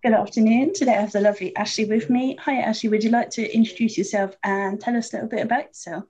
[0.00, 0.74] Good afternoon.
[0.74, 2.36] Today I have the lovely Ashley with me.
[2.42, 2.88] Hi, Ashley.
[2.88, 6.04] Would you like to introduce yourself and tell us a little bit about yourself?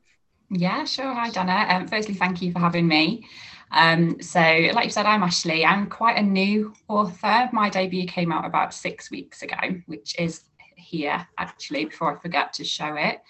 [0.51, 1.15] Yeah, sure.
[1.15, 1.65] Hi, Donna.
[1.71, 3.27] Um, firstly, thank you for having me.
[3.73, 5.65] Um, so, like you said, I'm Ashley.
[5.65, 7.49] I'm quite a new author.
[7.55, 9.57] My debut came out about six weeks ago,
[9.87, 10.43] which is
[10.77, 13.23] here actually, before I forget to show it.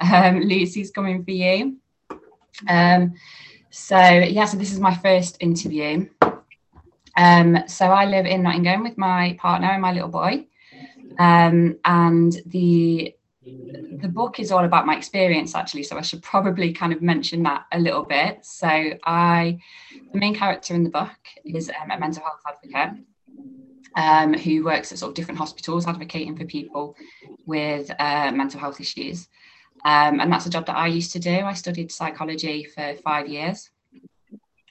[0.00, 1.76] Um, Lucy's coming for you.
[2.66, 3.12] Um,
[3.68, 6.08] so, yeah, so this is my first interview.
[7.16, 10.46] Um, so I live in Nottingham with my partner and my little boy.
[11.18, 13.14] Um, and the
[13.98, 15.84] the book is all about my experience actually.
[15.84, 18.44] So i should probably kind of mention that a little bit.
[18.44, 18.68] So
[19.04, 19.58] i
[20.12, 23.04] the main character in the book is um, a mental health advocate
[23.94, 26.96] um, who works at sort of different hospitals advocating for people
[27.46, 29.28] with uh, mental health issues.
[29.84, 31.40] Um, and that's a job that i used to do.
[31.40, 33.70] I studied psychology for five years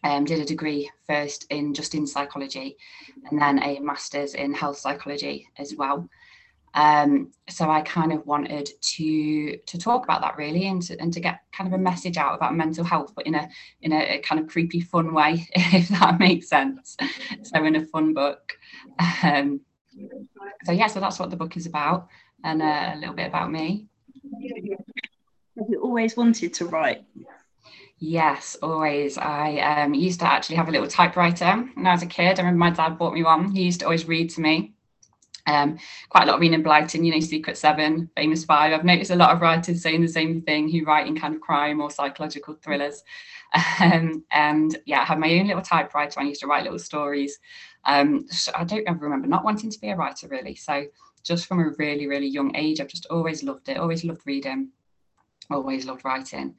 [0.05, 2.77] um, did a degree first in just in psychology
[3.29, 6.07] and then a master's in health psychology as well.
[6.76, 11.12] Um, so I kind of wanted to to talk about that really and to, and
[11.13, 13.49] to get kind of a message out about mental health, but in a
[13.82, 16.98] in a, kind of creepy fun way, if that makes sense.
[17.44, 18.57] So in a fun book.
[19.24, 19.62] Um,
[20.66, 22.10] so yeah, so that's what the book is about,
[22.44, 23.88] and uh, a little bit about me.
[25.57, 27.05] Have you always wanted to write?
[27.98, 29.18] Yes, always.
[29.18, 32.40] I um, used to actually have a little typewriter when I was a kid.
[32.40, 33.51] I remember my dad bought me one.
[33.51, 34.74] He used to always read to me.
[35.48, 35.77] Um,
[36.10, 38.73] quite a lot of Enid Blyton, you know, Secret Seven, Famous Five.
[38.73, 41.41] I've noticed a lot of writers saying the same thing who write in kind of
[41.41, 43.04] crime or psychological thrillers.
[43.79, 46.20] Um, and yeah, I had my own little typewriter.
[46.20, 47.40] I used to write little stories.
[47.85, 50.55] Um, I don't ever remember not wanting to be a writer really.
[50.55, 50.84] So
[51.23, 54.71] just from a really, really young age, I've just always loved it, always loved reading,
[55.49, 56.55] always loved writing.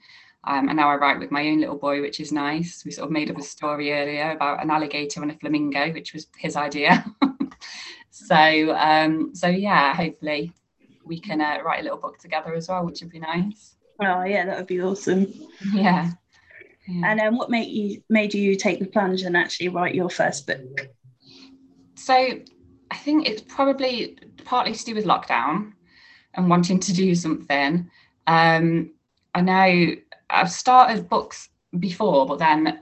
[0.47, 2.85] Um, and now I write with my own little boy, which is nice.
[2.85, 6.15] We sort of made up a story earlier about an alligator and a flamingo, which
[6.15, 7.05] was his idea.
[8.11, 10.53] so, um, so yeah, hopefully
[11.05, 13.77] we can uh, write a little book together as well, which would be nice.
[14.01, 15.33] Oh yeah, that would be awesome.
[15.73, 16.13] Yeah.
[16.87, 17.11] yeah.
[17.11, 20.47] And um, what made you made you take the plunge and actually write your first
[20.47, 20.89] book?
[21.95, 25.73] So I think it's probably partly to do with lockdown
[26.35, 27.91] and wanting to do something.
[28.27, 28.93] Um,
[29.35, 29.97] I know
[30.29, 31.49] I've started books
[31.79, 32.81] before, but then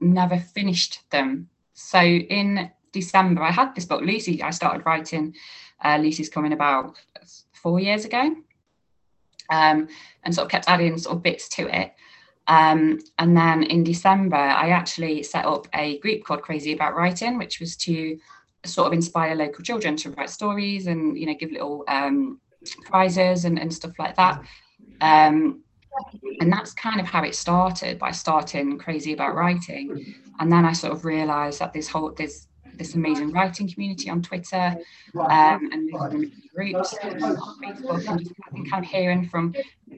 [0.00, 1.48] never finished them.
[1.72, 4.42] So in December, I had this book, Lucy.
[4.42, 5.34] I started writing
[5.82, 6.96] uh, Lucy's Coming about
[7.52, 8.34] four years ago,
[9.50, 9.88] um,
[10.22, 11.92] and sort of kept adding sort of bits to it.
[12.46, 17.38] Um, and then in December, I actually set up a group called Crazy About Writing,
[17.38, 18.18] which was to
[18.64, 22.40] sort of inspire local children to write stories and you know give little um,
[22.84, 24.42] prizes and, and stuff like that.
[25.00, 25.63] Um,
[26.40, 30.14] and that's kind of how it started by starting crazy about writing.
[30.40, 34.20] And then i sort of realized that this whole this this amazing writing community on
[34.20, 34.76] twitter
[35.16, 35.92] um, and
[36.54, 38.34] groups on facebook and just
[38.70, 39.54] kind of hearing from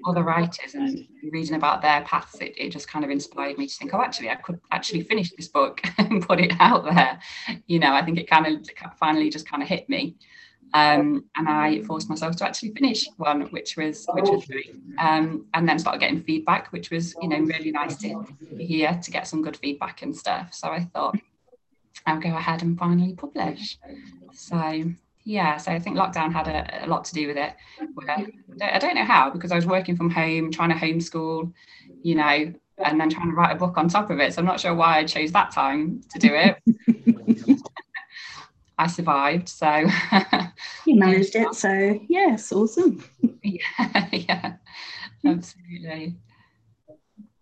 [0.06, 3.74] other writers and reading about their paths it, it just kind of inspired me to
[3.74, 7.18] think oh actually i could actually finish this book and put it out there.
[7.66, 8.68] You know i think it kind of
[8.98, 10.16] finally just kind of hit me
[10.74, 14.74] um, and I forced myself to actually finish one, which was which was great.
[14.98, 18.24] Um, and then started getting feedback, which was you know really nice to
[18.58, 20.52] hear to get some good feedback and stuff.
[20.52, 21.16] So I thought
[22.06, 23.78] I'll go ahead and finally publish.
[24.32, 24.84] So
[25.24, 27.54] yeah, so I think lockdown had a, a lot to do with it.
[27.94, 28.26] Where,
[28.62, 31.52] I don't know how because I was working from home, trying to homeschool,
[32.02, 34.34] you know, and then trying to write a book on top of it.
[34.34, 37.15] So I'm not sure why I chose that time to do it.
[38.78, 39.48] I survived.
[39.48, 39.84] So
[40.86, 41.54] you managed it.
[41.54, 43.04] So yes, awesome.
[43.42, 44.52] yeah, yeah,
[45.24, 46.16] absolutely.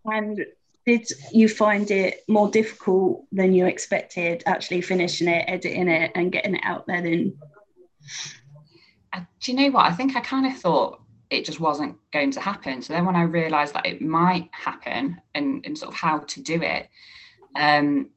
[0.05, 0.45] And
[0.87, 6.31] did you find it more difficult than you expected actually finishing it, editing it, and
[6.31, 7.03] getting it out there?
[7.03, 7.37] Then,
[9.12, 9.87] uh, do you know what?
[9.87, 12.83] I think I kind of thought it just wasn't going to happen.
[12.83, 16.43] So then when I realised that it might happen and, and sort of how to
[16.43, 16.89] do it,
[17.57, 18.10] um,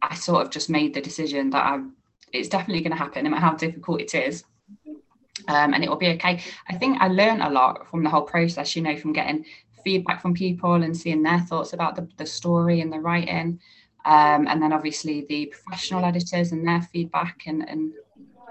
[0.00, 1.80] I sort of just made the decision that I
[2.32, 4.44] it's definitely going to happen no matter how difficult it is.
[5.48, 6.40] Um, and it will be okay.
[6.68, 9.44] I think i learned a lot from the whole process you know from getting
[9.82, 13.58] feedback from people and seeing their thoughts about the, the story and the writing.
[14.04, 17.92] Um, and then obviously the professional editors and their feedback and, and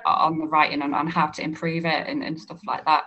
[0.05, 3.05] on the writing and on how to improve it and, and stuff like that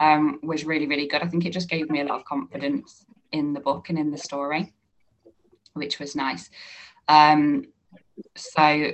[0.00, 1.22] um, was really really good.
[1.22, 4.10] I think it just gave me a lot of confidence in the book and in
[4.10, 4.74] the story
[5.74, 6.50] which was nice.
[7.08, 7.66] Um,
[8.36, 8.92] so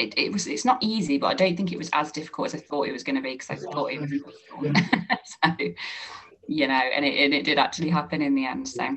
[0.00, 2.54] it, it was it's not easy, but I don't think it was as difficult as
[2.54, 4.10] I thought it was going to be because I thought it was
[5.44, 5.50] so
[6.48, 8.66] you know, and it, and it did actually happen in the end.
[8.66, 8.96] So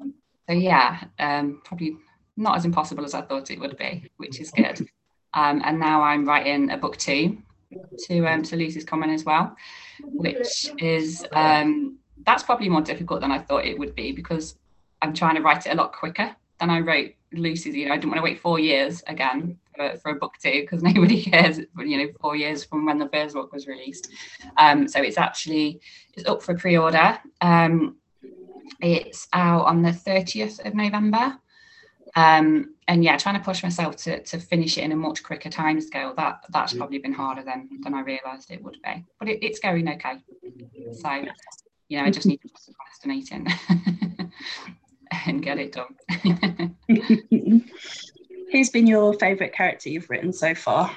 [0.00, 1.96] so yeah, um, probably
[2.36, 4.86] not as impossible as I thought it would be, which is good.
[5.32, 7.38] Um, and now I'm writing a book two,
[8.06, 9.56] to um, to Lucy's Coming as well,
[10.02, 14.56] which is um, that's probably more difficult than I thought it would be because
[15.00, 17.74] I'm trying to write it a lot quicker than I wrote Lucy's.
[17.74, 20.62] You know, I didn't want to wait four years again for, for a book two
[20.62, 21.58] because nobody cares.
[21.58, 24.08] You know, four years from when the first book was released.
[24.56, 25.80] Um, so it's actually
[26.14, 27.18] it's up for pre-order.
[27.40, 27.96] Um,
[28.80, 31.38] it's out on the 30th of November.
[32.16, 35.50] Um, and yeah, trying to push myself to, to finish it in a much quicker
[35.50, 39.04] time scale, that that's probably been harder than than I realised it would be.
[39.18, 40.22] But it, it's going okay.
[40.92, 41.24] So,
[41.88, 43.48] you know, I just need to procrastinating
[45.26, 45.96] and get it done.
[48.54, 50.96] Who's been your favourite character you've written so far?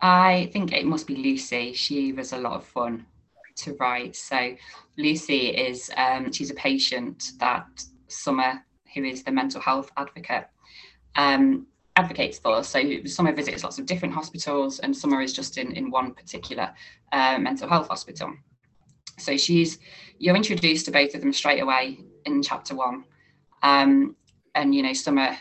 [0.00, 1.72] I think it must be Lucy.
[1.74, 3.06] She was a lot of fun
[3.58, 4.16] to write.
[4.16, 4.56] So
[4.96, 7.68] Lucy is um, she's a patient that
[8.08, 10.48] Summer who is the mental health advocate,
[11.14, 12.64] um, advocates for.
[12.64, 16.74] So Summer visits lots of different hospitals, and Summer is just in, in one particular
[17.12, 18.34] uh, mental health hospital.
[19.18, 19.78] So she's
[20.18, 23.04] you're introduced to both of them straight away in chapter one,
[23.62, 24.16] um,
[24.56, 25.36] and you know Summer.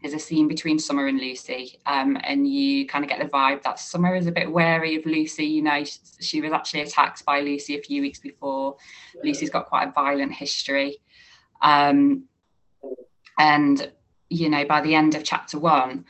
[0.00, 3.62] There's a scene between Summer and Lucy, um, and you kind of get the vibe
[3.62, 5.44] that Summer is a bit wary of Lucy.
[5.44, 8.76] You know, she, she was actually attacked by Lucy a few weeks before.
[9.24, 10.98] Lucy's got quite a violent history.
[11.62, 12.24] Um,
[13.38, 13.90] and,
[14.30, 16.04] you know, by the end of chapter one,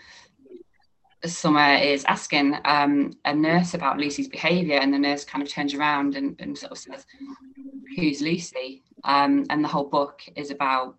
[1.25, 5.75] Summer is asking um, a nurse about Lucy's behaviour, and the nurse kind of turns
[5.75, 7.07] around and, and sort of says,
[7.97, 8.83] Who's Lucy?
[9.05, 10.97] Um, and the whole book is about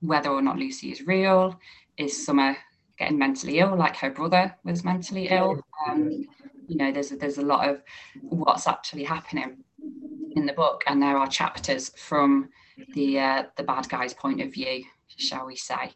[0.00, 1.58] whether or not Lucy is real.
[1.96, 2.56] Is Summer
[2.98, 5.60] getting mentally ill, like her brother was mentally ill?
[5.86, 6.10] Um,
[6.66, 7.82] you know, there's a, there's a lot of
[8.22, 9.64] what's actually happening
[10.36, 12.48] in the book, and there are chapters from
[12.94, 14.84] the uh, the bad guy's point of view
[15.16, 15.92] shall we say.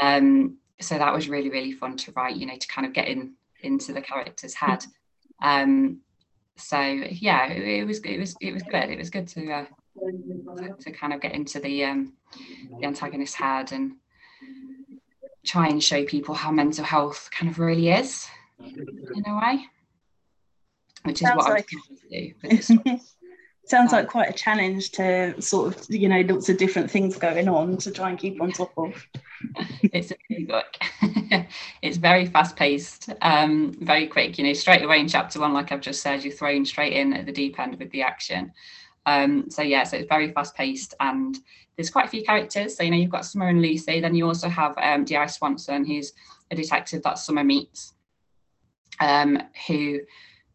[0.00, 3.08] Um, so that was really, really fun to write, you know, to kind of get
[3.08, 4.84] in into the character's head.
[5.42, 6.00] Um,
[6.56, 8.90] so yeah, it, it, was it was it was good.
[8.90, 9.64] It was good to uh,
[10.56, 12.14] to, to kind of get into the um,
[12.80, 13.96] the antagonist's head and
[15.48, 18.28] try and show people how mental health kind of really is
[18.60, 19.64] in a way,
[21.04, 21.68] which is Sounds what like...
[21.72, 23.00] I was to do
[23.68, 27.48] sounds like quite a challenge to sort of you know lots of different things going
[27.48, 29.06] on to try and keep on top of.
[29.92, 30.66] It's a big book.
[31.82, 35.70] It's very fast paced um, very quick you know straight away in chapter one like
[35.70, 38.52] i've just said you're thrown straight in at the deep end with the action
[39.06, 41.38] um, so yeah so it's very fast paced and
[41.76, 42.76] there's quite a few characters.
[42.76, 45.84] So you know you've got summer and lucy then you also have um, di swanson
[45.84, 46.12] who's
[46.50, 47.94] a detective that summer meets
[49.00, 50.00] um, who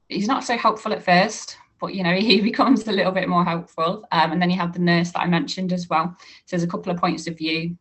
[0.09, 3.43] he's not so helpful at first but you know he becomes a little bit more
[3.43, 4.05] helpful.
[4.13, 6.15] Um, and then you have the nurse that i mentioned as well.
[6.19, 7.77] So there's a couple of points of view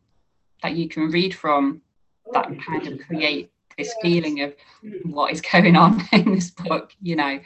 [0.61, 1.81] that you can read from
[2.33, 4.55] that kind of create this feeling of
[5.03, 7.39] what is going on in this book you know.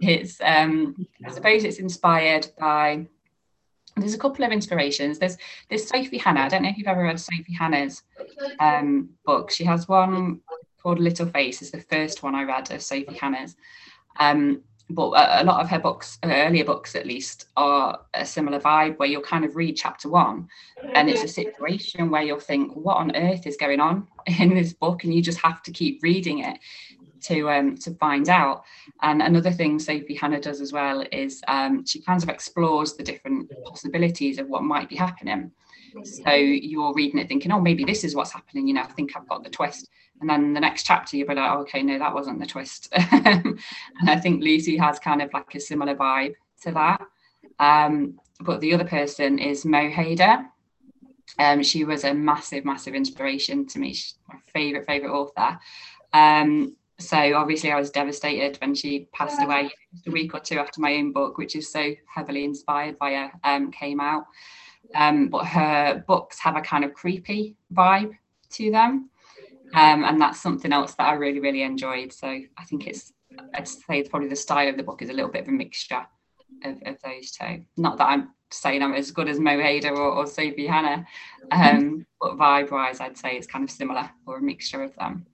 [0.00, 3.06] It's um i suppose it's inspired by
[3.96, 5.18] there's a couple of inspirations.
[5.18, 5.38] There's
[5.68, 6.40] there's sophie hannah.
[6.40, 8.02] I don't know if you've ever read sophie hannah's
[8.60, 9.50] um book.
[9.50, 10.40] She has one
[10.82, 13.56] called little face is the first one i read of sophie hannah's.
[14.20, 15.08] Um but
[15.40, 19.22] a, lot of her books, earlier books at least, are a similar vibe where you'll
[19.22, 20.48] kind of read chapter one
[20.94, 24.72] and it's a situation where you'll think, what on earth is going on in this
[24.72, 25.02] book?
[25.02, 26.58] And you just have to keep reading it
[27.22, 28.64] to um, to find out.
[29.02, 33.02] And another thing Sophie Hannah does as well is um, she kind of explores the
[33.02, 35.50] different possibilities of what might be happening.
[36.04, 38.66] So you're reading it thinking, oh, maybe this is what's happening.
[38.68, 39.88] You know, I think I've got the twist.
[40.20, 42.88] And then the next chapter you'll be like oh, okay no that wasn't the twist.
[42.92, 43.58] And
[44.08, 47.02] i think lucy has kind of like a similar vibe to that.
[47.58, 50.46] Um, but the other person is mo hayder
[51.38, 53.92] um, she was a massive massive inspiration to me.
[53.92, 55.58] She's my favorite favorite author.
[56.12, 60.58] Um, so obviously i was devastated when she passed away just a week or two
[60.58, 64.24] after my own book which is so heavily inspired by her um, came out
[64.94, 68.12] um, but her books have a kind of creepy vibe
[68.50, 69.10] to them
[69.74, 72.12] um, and that's something else that I really, really enjoyed.
[72.12, 73.12] So I think it's,
[73.54, 75.52] I'd say it's probably the style of the book is a little bit of a
[75.52, 76.06] mixture
[76.64, 77.64] of, of those two.
[77.76, 81.06] Not that I'm saying I'm as good as Mo Hayder or, or Sophie Hannah,
[81.50, 85.26] um, but vibe wise, I'd say it's kind of similar or a mixture of them.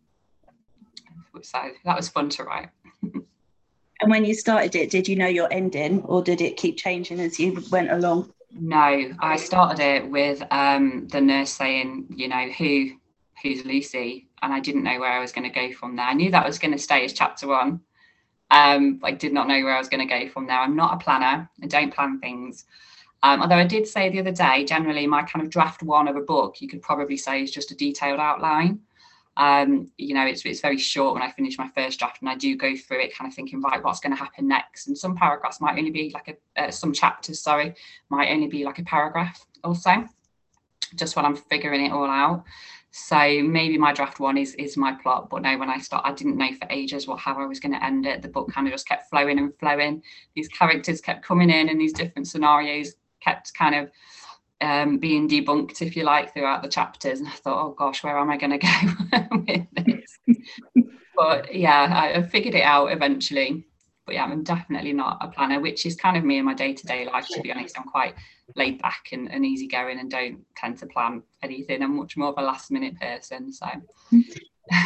[1.43, 2.69] So that was fun to write.
[3.03, 7.21] and when you started it, did you know your ending or did it keep changing
[7.21, 8.33] as you went along?
[8.55, 12.91] No, I started it with um, the nurse saying, you know, who
[13.43, 16.07] who's Lucy, and I didn't know where I was going to go from there.
[16.07, 17.81] I knew that was going to stay as chapter one.
[18.51, 20.59] Um, I did not know where I was going to go from there.
[20.59, 21.49] I'm not a planner.
[21.63, 22.67] I don't plan things.
[23.23, 26.17] Um, although I did say the other day, generally my kind of draft one of
[26.17, 28.81] a book, you could probably say is just a detailed outline.
[29.37, 32.35] Um, you know, it's, it's very short when I finish my first draft and I
[32.35, 34.89] do go through it kind of thinking, right, what's going to happen next?
[34.89, 37.75] And some paragraphs might only be like a, uh, some chapters, sorry,
[38.11, 40.07] might only be like a paragraph or so,
[40.95, 42.45] just when I'm figuring it all out.
[42.95, 46.13] So maybe my draft one is is my plot, but no, when I start, I
[46.13, 48.21] didn't know for ages what how I was going to end it.
[48.21, 50.03] The book kind of just kept flowing and flowing.
[50.37, 53.91] These characters kept coming in, and these different scenarios kept kind of
[54.63, 57.19] um, being debunked, if you like, throughout the chapters.
[57.19, 60.19] And I thought, oh gosh, where am I going to go with this?
[61.17, 63.67] but yeah, I, figured it out eventually
[64.05, 66.73] but yeah, I'm definitely not a planner, which is kind of me in my day
[66.75, 67.79] to day life, to be honest.
[67.79, 68.15] I'm quite
[68.57, 71.83] laid back and, and easygoing and don't tend to plan anything.
[71.83, 73.53] I'm much more of a last minute person.
[73.53, 73.67] So,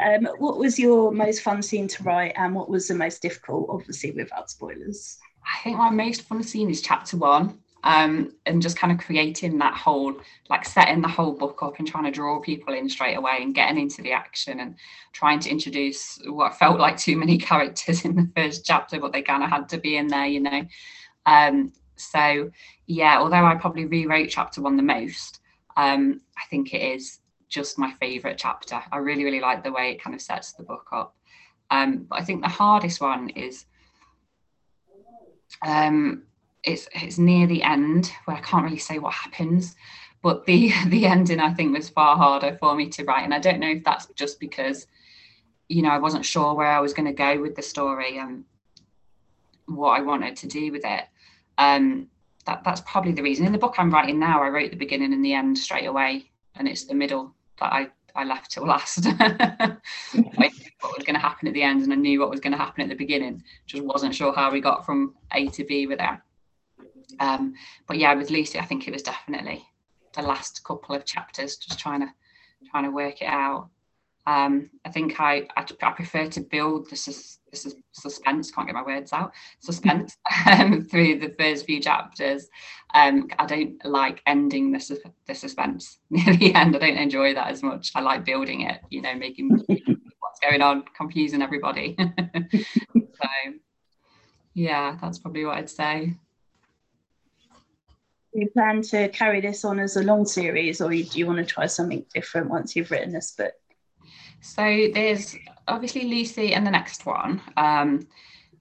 [0.00, 3.66] um, what was your most fun scene to write and what was the most difficult,
[3.68, 5.18] obviously, without spoilers?
[5.44, 9.58] I think my most fun scene is chapter one um, and just kind of creating
[9.58, 10.14] that whole
[10.48, 13.54] like setting the whole book up and trying to draw people in straight away and
[13.54, 14.76] getting into the action and
[15.12, 19.22] trying to introduce what felt like too many characters in the first chapter but they
[19.22, 20.62] kind of had to be in there you know?
[21.26, 22.50] Um, so
[22.86, 25.40] yeah although i probably rewrote chapter one the most
[25.76, 28.82] um, i think it is just my favorite chapter.
[28.90, 31.14] I really really like the way it kind of sets the book up.
[31.70, 33.66] Um, but i think the hardest one is
[35.64, 36.24] um,
[36.64, 39.74] it's it's near the end where I can't really say what happens,
[40.22, 43.38] but the the ending I think was far harder for me to write, and I
[43.38, 44.86] don't know if that's just because
[45.68, 48.44] you know I wasn't sure where I was going to go with the story and
[49.66, 51.04] what I wanted to do with it.
[51.58, 52.08] Um,
[52.46, 53.46] that that's probably the reason.
[53.46, 56.30] In the book I'm writing now, I wrote the beginning and the end straight away,
[56.56, 59.06] and it's the middle that I I left till last.
[60.82, 62.58] what was going to happen at the end, and I knew what was going to
[62.58, 63.42] happen at the beginning.
[63.66, 66.22] Just wasn't sure how we got from A to B with that.
[67.20, 67.54] Um,
[67.86, 69.64] but yeah, with Lucy, I think it was definitely
[70.14, 72.08] the last couple of chapters, just trying to
[72.70, 73.68] trying to work it out.
[74.24, 78.52] Um, I think I, I, I prefer to build the, sus, the sus, suspense.
[78.52, 79.32] Can't get my words out.
[79.58, 82.48] Suspense um, through the first few chapters.
[82.94, 86.76] Um, I don't like ending the, the suspense near the end.
[86.76, 87.90] I don't enjoy that as much.
[87.96, 88.80] I like building it.
[88.90, 89.64] You know, making
[90.42, 91.96] going on, confusing everybody.
[92.94, 93.28] so,
[94.54, 96.14] yeah, that's probably what I'd say.
[98.34, 101.44] You plan to carry this on as a long series or do you want to
[101.44, 103.52] try something different once you've written this book?
[104.40, 105.36] So there's
[105.68, 108.06] obviously lucy and the next one um,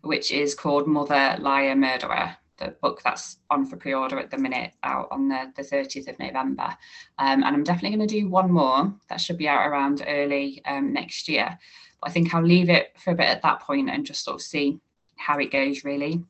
[0.01, 4.71] which is called mother liar murderer the book that's on for pre-order at the minute
[4.83, 6.75] out on the, the 30th of november
[7.19, 10.61] um, and i'm definitely going to do one more that should be out around early
[10.65, 11.57] um, next year
[12.01, 14.35] but i think i'll leave it for a bit at that point and just sort
[14.35, 14.79] of see
[15.17, 16.23] how it goes really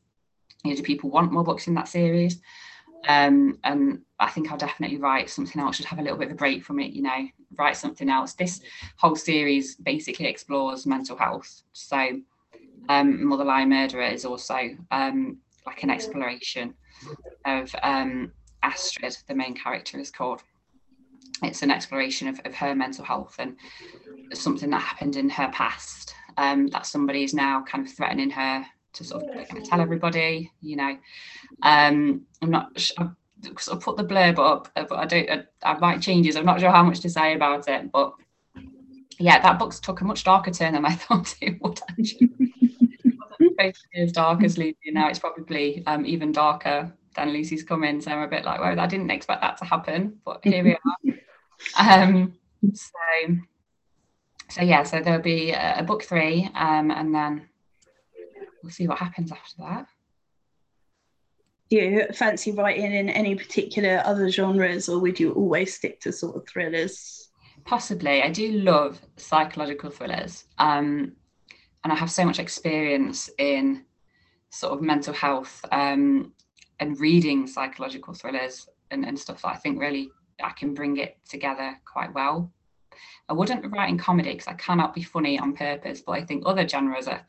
[0.64, 2.42] you know, do people want more books in that series
[3.08, 5.76] um, and I think I'll definitely write something else.
[5.76, 8.34] Should have a little bit of a break from it, you know, write something else.
[8.34, 8.62] This
[8.98, 11.64] whole series basically explores mental health.
[11.74, 12.22] So,
[12.90, 16.74] um, Mother Liar Murderer is also um, like an exploration
[17.46, 18.32] of um,
[18.63, 20.41] Astrid, the main character is called.
[21.44, 23.56] It's an exploration of, of her mental health and
[24.34, 28.65] something that happened in her past um, that somebody is now kind of threatening her
[28.94, 30.98] to sort of of tell everybody, you know.
[31.63, 33.15] Um, I'm not sure.
[33.44, 35.30] I've sort of put the blurb up, uh, but I don't.
[35.30, 36.36] I, I might changes.
[36.36, 38.13] I'm not sure how much to say about it, but
[39.20, 41.80] yeah, that book's took a much darker turn than I thought it would.
[43.70, 44.91] Actually, as dark as Lucy.
[44.91, 48.01] Now it's probably um, even darker than Lucy's coming.
[48.01, 50.74] So I'm a bit like, well, I didn't expect that to happen, but here we
[50.74, 51.13] are.
[51.77, 52.34] Um,
[52.74, 52.91] so,
[54.50, 57.48] so yeah, so there'll be a, a book three, um, and then
[58.63, 59.86] we'll see what happens after that.
[61.70, 66.12] Do you fancy writing in any particular other genres, or would you always stick to
[66.12, 67.30] sort of thrillers?
[67.63, 68.24] Possibly.
[68.24, 70.46] I do love psychological thrillers.
[70.58, 71.13] Um,
[71.84, 73.86] and I have so much experience in
[74.50, 76.34] sort of mental health um,
[76.80, 80.12] and reading psychological thrillers and, and stuff that I think really
[80.44, 82.52] I can bring it together quite well.
[83.30, 86.44] I wouldn't write in comedy because I cannot be funny on purpose, but I think
[86.46, 87.26] other genres are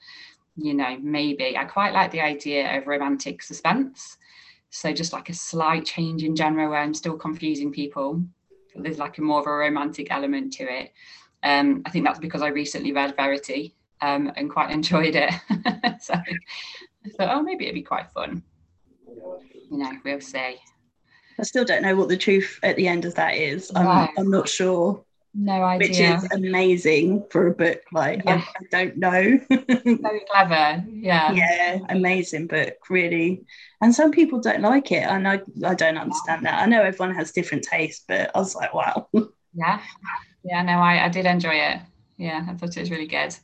[0.56, 1.56] you know, maybe.
[1.56, 4.18] I quite like the idea of romantic suspense.
[4.70, 8.22] So just like a slight change in genre where I'm still confusing people.
[8.74, 10.92] There's like a more of a romantic element to it.
[11.42, 15.32] Um, I think that's because I recently read Verity um, and quite enjoyed it.
[16.02, 18.42] so I thought, oh, maybe it'd be quite fun.
[19.06, 20.56] You know, we'll see.
[21.38, 23.70] I still don't know what the truth at the end of that is.
[23.74, 24.10] I'm, right.
[24.18, 25.04] I'm not sure.
[25.34, 25.88] No idea.
[25.88, 27.80] Which is amazing for a book.
[27.90, 28.44] Like yeah.
[28.44, 29.40] I, I, don't know.
[29.48, 30.84] Very clever.
[30.90, 31.32] Yeah.
[31.32, 33.44] Yeah, amazing book, really.
[33.80, 35.04] And some people don't like it.
[35.04, 36.60] And I, I don't understand that.
[36.60, 39.08] I know everyone has different tastes, but I was like, wow.
[39.54, 39.82] Yeah.
[40.44, 41.80] Yeah, no, I, I did enjoy it.
[42.16, 43.36] Yeah, I thought it was really good.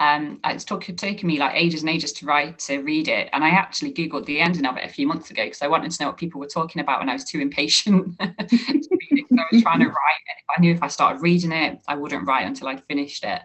[0.00, 3.44] Um, it's took, taken me like ages and ages to write to read it, and
[3.44, 6.02] I actually googled the ending of it a few months ago because I wanted to
[6.02, 9.26] know what people were talking about, and I was too impatient to read it.
[9.38, 12.26] I was trying to write, if I knew if I started reading it, I wouldn't
[12.26, 13.42] write until I'd finished it.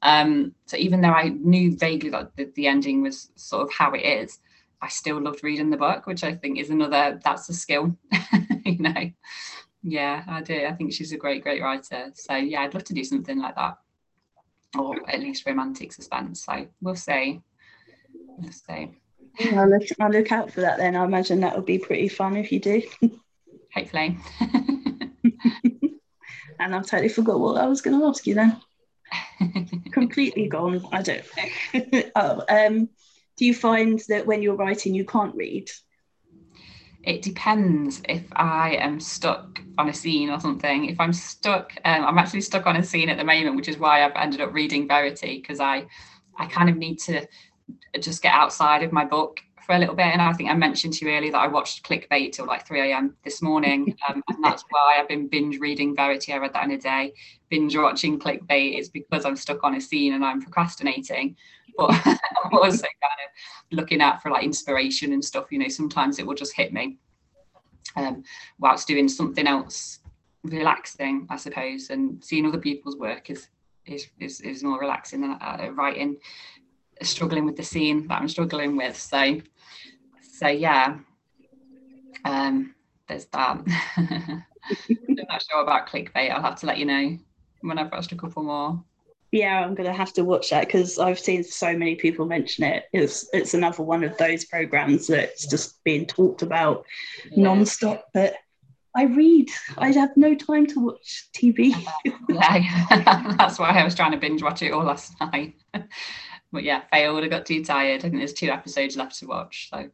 [0.00, 3.92] Um, so even though I knew vaguely that the, the ending was sort of how
[3.92, 4.38] it is,
[4.80, 7.94] I still loved reading the book, which I think is another that's a skill,
[8.64, 9.10] you know.
[9.82, 10.64] Yeah, I do.
[10.64, 12.12] I think she's a great, great writer.
[12.14, 13.76] So yeah, I'd love to do something like that
[14.78, 16.44] or at least romantic suspense.
[16.44, 17.40] So we'll see.
[18.38, 18.90] We'll see.
[19.54, 20.96] I'll look, I'll look out for that then.
[20.96, 22.82] I imagine that would be pretty fun if you do.
[23.74, 24.18] Hopefully.
[26.60, 28.60] and I've totally forgot what I was going to ask you then.
[29.92, 30.86] Completely gone.
[30.92, 32.02] I don't know.
[32.14, 32.88] oh, um,
[33.36, 35.70] do you find that when you're writing, you can't read?
[37.04, 40.88] It depends if I am stuck on a scene or something.
[40.88, 43.78] If I'm stuck, um, I'm actually stuck on a scene at the moment, which is
[43.78, 45.86] why I've ended up reading Verity because I,
[46.38, 47.26] I kind of need to
[47.98, 50.06] just get outside of my book for a little bit.
[50.06, 52.92] And I think I mentioned to you earlier that I watched Clickbait till like 3
[52.92, 53.16] a.m.
[53.24, 56.32] this morning, um, and that's why I've been binge reading Verity.
[56.32, 57.14] I read that in a day.
[57.48, 61.36] Binge watching Clickbait is because I'm stuck on a scene and I'm procrastinating
[61.76, 65.46] but I'm also kind of looking out for like inspiration and stuff.
[65.50, 66.98] You know, sometimes it will just hit me
[67.96, 68.22] um,
[68.58, 70.00] whilst doing something else
[70.44, 71.90] relaxing, I suppose.
[71.90, 73.48] And seeing other people's work is
[73.86, 76.16] is is, is more relaxing than uh, writing,
[77.02, 78.96] struggling with the scene that I'm struggling with.
[78.96, 79.40] So,
[80.20, 80.98] so yeah,
[82.24, 82.74] um,
[83.08, 83.62] there's that.
[83.96, 84.44] I'm
[85.28, 86.30] not sure about clickbait.
[86.30, 87.18] I'll have to let you know
[87.62, 88.82] when I've watched a couple more
[89.32, 92.84] yeah, I'm gonna have to watch that because I've seen so many people mention it.
[92.92, 96.84] It's it's another one of those programs that's just being talked about
[97.30, 97.42] yeah.
[97.42, 98.08] non-stop.
[98.12, 98.34] But
[98.94, 99.48] I read.
[99.78, 101.74] I have no time to watch TV.
[102.28, 105.54] yeah, that's why I was trying to binge watch it all last night.
[106.52, 107.24] but yeah, failed.
[107.24, 108.00] I got too tired.
[108.00, 109.70] I think there's two episodes left to watch.
[109.70, 109.88] So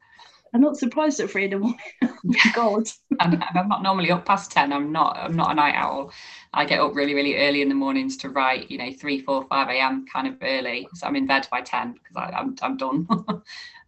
[0.55, 1.79] I'm not surprised at three in the morning.
[2.31, 2.89] Oh God.
[3.21, 4.73] I'm, I'm, not normally up past 10.
[4.73, 6.13] I'm not, I'm not a night owl.
[6.53, 9.47] I get up really, really early in the mornings to write, you know, 3, 4,
[9.47, 10.05] 5 a.m.
[10.13, 10.89] kind of early.
[10.95, 13.07] So I'm in bed by 10 because I, am I'm, I'm done.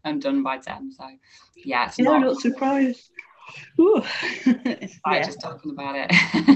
[0.05, 0.93] I'm done by 10.
[0.93, 1.05] So
[1.57, 3.11] yeah, it's yeah, not, not surprised.
[3.81, 4.03] Ooh.
[4.47, 5.23] yeah.
[5.23, 6.13] just talking about it.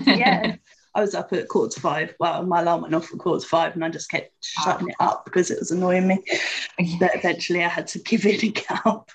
[0.07, 0.57] yeah.
[0.95, 2.15] I was up at quarter to five.
[2.21, 4.97] Well, my alarm went off at quarter to five, and I just kept shutting it
[5.01, 6.23] up because it was annoying me.
[6.99, 9.11] But eventually, I had to give in and get up.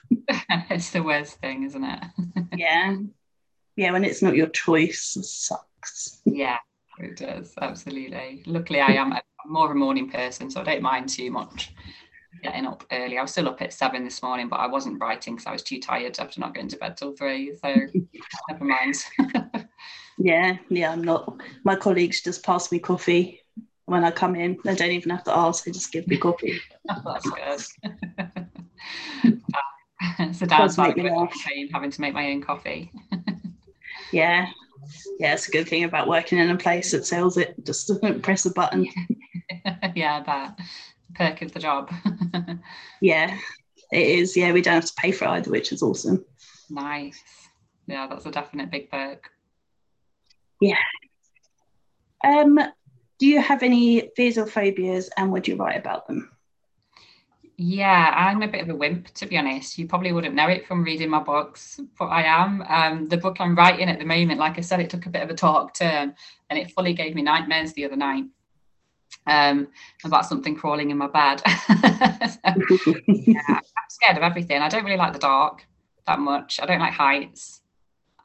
[0.69, 2.03] it's the worst thing, isn't it?
[2.55, 2.95] yeah,
[3.75, 3.91] yeah.
[3.91, 6.21] When it's not your choice, it sucks.
[6.25, 6.57] Yeah,
[6.99, 8.43] it does absolutely.
[8.45, 9.13] Luckily, I am
[9.45, 11.73] more of a morning person, so I don't mind too much
[12.43, 13.17] getting up early.
[13.17, 15.63] I was still up at seven this morning, but I wasn't writing because I was
[15.63, 17.55] too tired after not going to bed till three.
[17.55, 17.73] So
[18.49, 18.95] never mind.
[20.19, 21.41] Yeah, yeah, I'm not.
[21.63, 23.41] My colleagues just pass me coffee
[23.85, 24.57] when I come in.
[24.65, 26.59] They don't even have to ask; they just give me coffee.
[26.89, 28.51] oh, that's good.
[30.41, 31.29] a downside of
[31.71, 32.91] having to make my own coffee.
[34.11, 34.47] yeah,
[35.19, 37.55] yeah, it's a good thing about working in a place that sells it.
[37.65, 37.89] Just
[38.21, 38.89] press a button.
[39.95, 40.59] yeah, that
[41.15, 41.93] perk of the job.
[43.01, 43.37] yeah,
[43.93, 44.35] it is.
[44.35, 46.25] Yeah, we don't have to pay for either, which is awesome.
[46.69, 47.23] Nice.
[47.87, 49.31] Yeah, that's a definite big perk.
[50.59, 50.77] Yeah.
[52.23, 52.59] Um,
[53.19, 56.31] do you have any fears or phobias and would you write about them?
[57.61, 59.77] Yeah, I'm a bit of a wimp, to be honest.
[59.77, 62.61] You probably wouldn't know it from reading my books, but I am.
[62.61, 65.23] Um, the book I'm writing at the moment, like I said, it took a bit
[65.23, 66.15] of a dark turn
[66.49, 68.23] and it fully gave me nightmares the other night
[69.27, 69.67] um,
[70.05, 71.41] about something crawling in my bed.
[71.45, 74.61] so, yeah, I'm scared of everything.
[74.61, 75.65] I don't really like the dark
[76.07, 76.61] that much.
[76.61, 77.58] I don't like heights.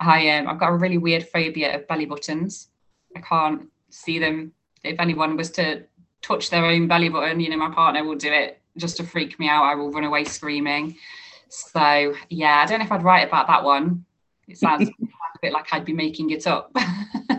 [0.04, 2.68] I um, I've got a really weird phobia of belly buttons.
[3.16, 4.52] I can't see them.
[4.82, 5.84] If anyone was to
[6.22, 9.38] touch their own belly button, you know, my partner will do it just to freak
[9.38, 9.64] me out.
[9.64, 10.96] I will run away screaming.
[11.48, 14.04] So yeah, I don't know if I'd write about that one.
[14.48, 16.70] It sounds a bit like I'd be making it up,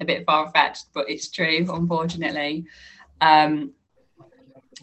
[0.00, 2.66] a bit far fetched, but it's true, unfortunately.
[3.20, 3.72] Um,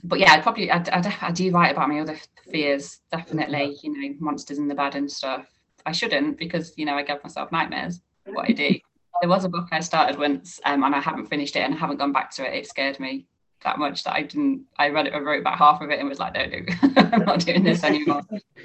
[0.03, 2.17] but yeah, I'd probably I, I, I do write about my other
[2.51, 3.77] fears, definitely.
[3.81, 5.45] You know, monsters in the bed and stuff.
[5.87, 8.01] I shouldn't because you know I give myself nightmares.
[8.25, 8.75] What I do.
[9.21, 11.77] there was a book I started once, um, and I haven't finished it and I
[11.77, 12.53] haven't gone back to it.
[12.53, 13.25] It scared me
[13.63, 14.65] that much that I didn't.
[14.77, 15.13] I read it.
[15.13, 16.59] I wrote about half of it and was like, no, no,
[17.11, 18.21] I'm not doing this anymore.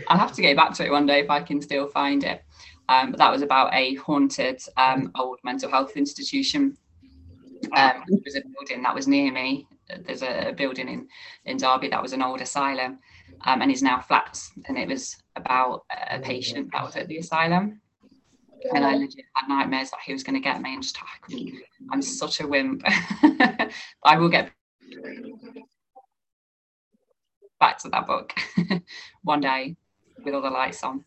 [0.09, 2.45] I'll have to get back to it one day if I can still find it.
[2.89, 6.77] Um, but that was about a haunted um, old mental health institution
[7.77, 9.67] Um, there was a building that was near me.
[10.05, 11.09] There's a, building in
[11.45, 12.99] in Derby that was an old asylum,
[13.45, 14.53] um, and is now flats.
[14.67, 17.81] And it was about a patient that was at the asylum.
[18.75, 21.53] And I legit had nightmares that he was going to get me, and just I.
[21.91, 22.83] I'm such a wimp.
[24.05, 24.53] I will get
[27.59, 28.33] back to that book
[29.23, 29.77] one day
[30.25, 31.05] with all the lights on.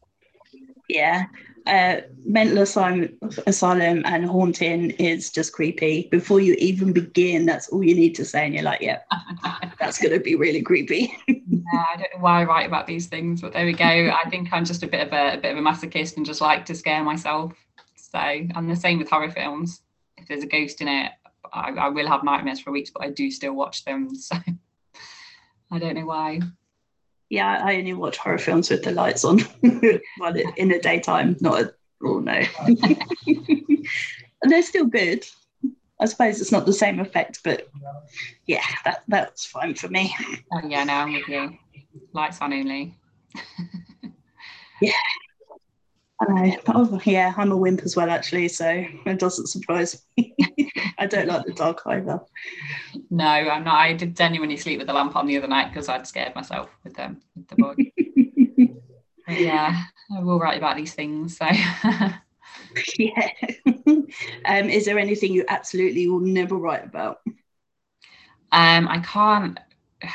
[0.90, 1.26] Yeah,
[1.68, 3.10] uh, mental asylum,
[3.48, 6.08] asylum and haunting is just creepy.
[6.12, 9.00] Before you even begin, that's all you need to say, and you're like, "Yeah,
[9.80, 13.08] that's going to be really creepy." yeah, I don't know why I write about these
[13.08, 13.86] things, but there we go.
[13.86, 16.42] I think I'm just a bit of a, a bit of a masochist and just
[16.42, 17.54] like to scare myself.
[17.96, 19.82] So, I'm the same with horror films.
[20.18, 21.12] If there's a ghost in it,
[21.52, 24.10] I, I will have nightmares for weeks, but I do still watch them.
[24.20, 24.38] So,
[25.72, 26.40] I don't know why
[27.30, 29.40] yeah, I only watch horror films with the lights on
[30.20, 32.42] well, in the daytime, not at all, no.
[33.28, 33.88] and
[34.44, 35.26] they're still good.
[36.00, 37.70] I suppose it's not the same effect, but
[38.48, 40.14] yeah, that that's fine for me.
[40.52, 41.58] Oh, yeah, no, I'm with you.
[42.12, 42.98] Lights on only.
[44.82, 44.92] yeah.
[46.22, 46.58] I know.
[46.68, 50.34] Oh, yeah, I'm a wimp as well, actually, so it doesn't surprise me.
[50.98, 52.22] I don't like the dark either.
[53.10, 53.76] No, I'm not.
[53.76, 56.70] I did genuinely sleep with the lamp on the other night because I'd scared myself
[56.84, 57.78] with them with the book.
[59.28, 59.84] yeah,
[60.16, 61.38] I will write about these things.
[61.38, 61.46] So
[62.98, 63.30] yeah.
[64.46, 67.20] um, is there anything you absolutely will never write about?
[68.52, 69.60] Um, I can't.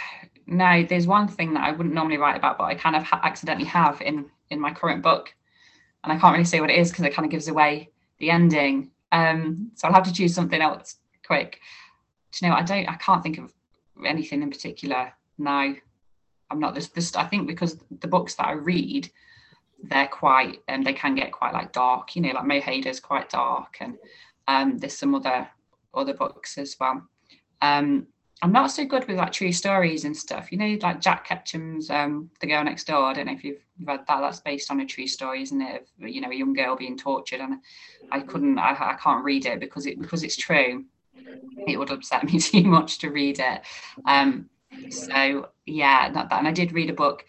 [0.52, 3.20] No, there's one thing that I wouldn't normally write about, but I kind of ha-
[3.22, 5.32] accidentally have in in my current book,
[6.04, 8.30] and I can't really say what it is because it kind of gives away the
[8.30, 8.90] ending.
[9.12, 11.60] Um, so I'll have to choose something else quick.
[12.32, 12.56] Do you know?
[12.56, 12.88] I don't.
[12.88, 13.52] I can't think of
[14.04, 15.74] anything in particular now.
[16.50, 16.88] I'm not this.
[16.88, 19.10] This I think because the books that I read,
[19.82, 22.14] they're quite and um, they can get quite like dark.
[22.14, 23.98] You know, like Mo Hayder's quite dark, and
[24.48, 25.48] um, there's some other
[25.92, 27.02] other books as well.
[27.62, 28.06] Um,
[28.42, 30.50] I'm not so good with like true stories and stuff.
[30.50, 33.04] You know, like Jack Ketchum's um, The Girl Next Door.
[33.04, 34.20] I don't know if you've read that.
[34.20, 35.86] That's based on a true story, isn't it?
[36.02, 37.56] Of, you know, a young girl being tortured, and
[38.10, 40.84] I couldn't, I, I can't read it because it because it's true.
[41.66, 43.60] It would upset me too much to read it.
[44.06, 44.48] Um,
[44.88, 46.38] so yeah, not that.
[46.38, 47.26] And I did read a book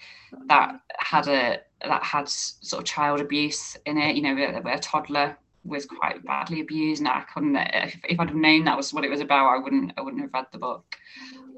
[0.47, 4.15] that had a that had sort of child abuse in it.
[4.15, 8.29] You know, where a toddler was quite badly abused and I couldn't if, if, I'd
[8.29, 10.57] have known that was what it was about I wouldn't I wouldn't have read the
[10.57, 10.95] book.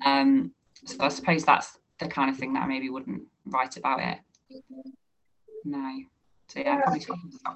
[0.06, 0.52] Um
[0.86, 4.20] so I suppose that's the kind of thing that I maybe wouldn't write about it.
[5.63, 6.00] No.
[6.50, 7.06] So yeah probably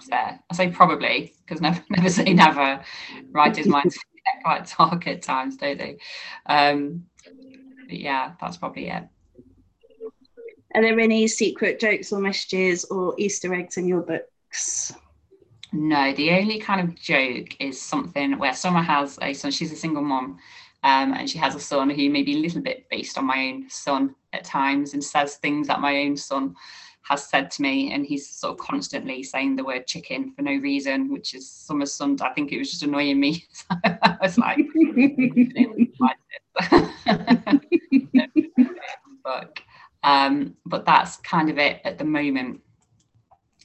[0.09, 0.39] there.
[0.49, 2.81] I say probably because never never say never.
[3.31, 3.97] Writers minds
[4.33, 5.97] get quite dark at times don't they?
[6.45, 7.05] Um
[7.89, 9.03] yeah that's probably it.
[10.75, 14.93] Are there any secret jokes or messages or Easter eggs in your books
[15.77, 19.75] no, the only kind of joke is something where Summer has a son, she's a
[19.75, 20.39] single mom,
[20.83, 23.47] um, and she has a son who may be a little bit based on my
[23.47, 26.55] own son at times and says things that my own son
[27.03, 27.93] has said to me.
[27.93, 31.93] And he's sort of constantly saying the word chicken for no reason, which is Summer's
[31.93, 32.17] son.
[32.21, 33.45] I think it was just annoying me.
[33.83, 34.65] I was like.
[40.03, 42.61] Um, but that's kind of it at the moment.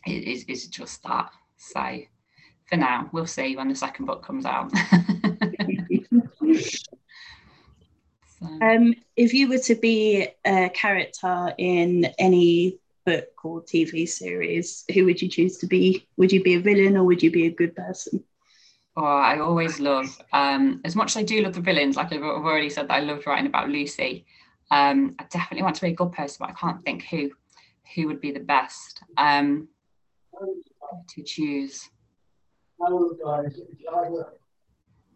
[0.04, 1.30] It is just that.
[1.62, 2.00] So
[2.68, 4.72] for now, we'll see when the second book comes out.
[8.40, 8.46] so.
[8.60, 15.04] um, if you were to be a character in any book or TV series, who
[15.04, 16.06] would you choose to be?
[16.16, 18.24] Would you be a villain or would you be a good person?
[18.96, 22.22] Oh, I always love, um, as much as I do love the villains, like I've
[22.22, 24.26] already said that I loved writing about Lucy.
[24.70, 27.30] Um, I definitely want to be a good person, but I can't think who
[27.94, 29.02] who would be the best.
[29.16, 29.68] Um,
[31.08, 31.88] to choose.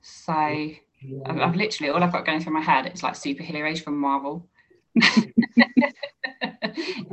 [0.02, 0.78] So I've,
[1.26, 4.48] I've, literally all I've got going through my head is like superheroes from Marvel.
[5.02, 5.32] I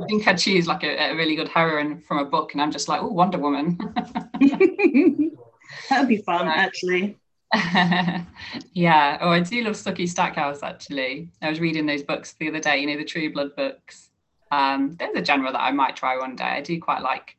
[0.08, 2.88] think I'd choose like a, a, really good heroine from a book, and I'm just
[2.88, 3.78] like, oh, Wonder Woman.
[4.40, 7.18] that would be fun, actually.
[8.72, 9.18] yeah.
[9.20, 10.62] Oh, I do love Sookie Stackhouse.
[10.62, 12.78] Actually, I was reading those books the other day.
[12.78, 14.10] You know, the True Blood books.
[14.50, 16.44] Um, there's a genre that I might try one day.
[16.44, 17.36] I do quite like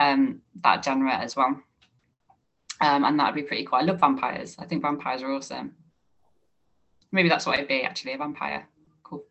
[0.00, 1.62] um, that genre as well.
[2.80, 3.78] Um, and that'd be pretty cool.
[3.78, 4.56] I love vampires.
[4.58, 5.72] I think vampires are awesome.
[7.12, 8.66] Maybe that's what it'd be actually, a vampire.
[9.02, 9.24] Cool.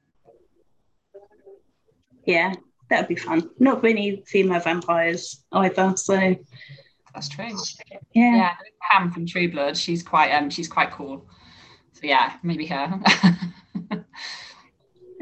[2.25, 2.53] Yeah,
[2.89, 3.49] that'd be fun.
[3.57, 6.35] Not many female vampires either, so
[7.13, 7.49] that's true.
[8.13, 8.35] Yeah.
[8.35, 11.25] Yeah, Pam from True Blood, she's quite um she's quite cool.
[11.93, 12.99] So yeah, maybe her.
[13.89, 14.05] that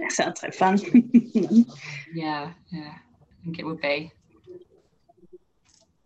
[0.09, 0.77] sounds like fun.
[2.13, 2.93] yeah, yeah.
[2.93, 4.11] I think it would be.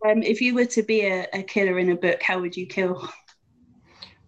[0.06, 2.66] Um, if you were to be a, a, killer in a book, how would you
[2.66, 3.08] kill?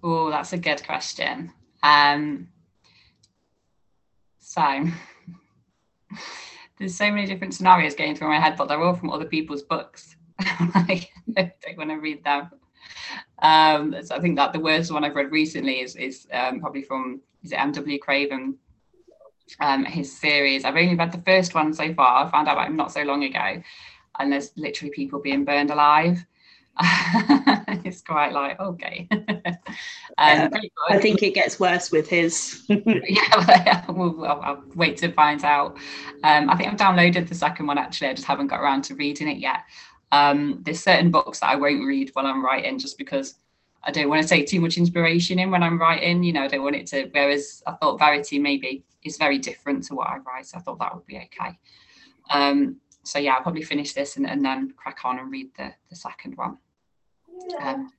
[0.03, 1.53] Oh, that's a good question.
[1.83, 2.49] Um,
[4.39, 4.85] so
[6.79, 9.63] there's so many different scenarios going through my head, but they're all from other people's
[9.63, 10.17] books.
[10.39, 12.51] I don't want to read them.
[13.41, 16.83] Um, so I think that the worst one I've read recently is is um, probably
[16.83, 17.99] from is it M.W.
[17.99, 18.57] Craven,
[19.61, 20.65] um, his series.
[20.65, 22.25] I've only read the first one so far.
[22.25, 23.63] I found out about him not so long ago,
[24.19, 26.25] and there's literally people being burned alive.
[27.85, 29.07] it's quite like okay.
[29.13, 29.25] um,
[30.19, 30.49] yeah,
[30.89, 32.65] I think it gets worse with his.
[32.69, 35.77] yeah, well, I'll, I'll, wait to find out.
[36.25, 38.09] Um, I think I've downloaded the second one actually.
[38.09, 39.61] I just haven't got around to reading it yet.
[40.11, 43.35] Um, there's certain books that I won't read while I'm writing just because
[43.85, 46.25] I don't want to take too much inspiration in when I'm writing.
[46.25, 47.09] You know, I don't want it to.
[47.13, 50.81] Whereas I thought Verity maybe is very different to what I write, so I thought
[50.81, 51.59] that would be okay.
[52.31, 55.73] Um, so yeah, I'll probably finish this and, and then crack on and read the
[55.91, 56.59] the second one.
[57.61, 57.93] Um,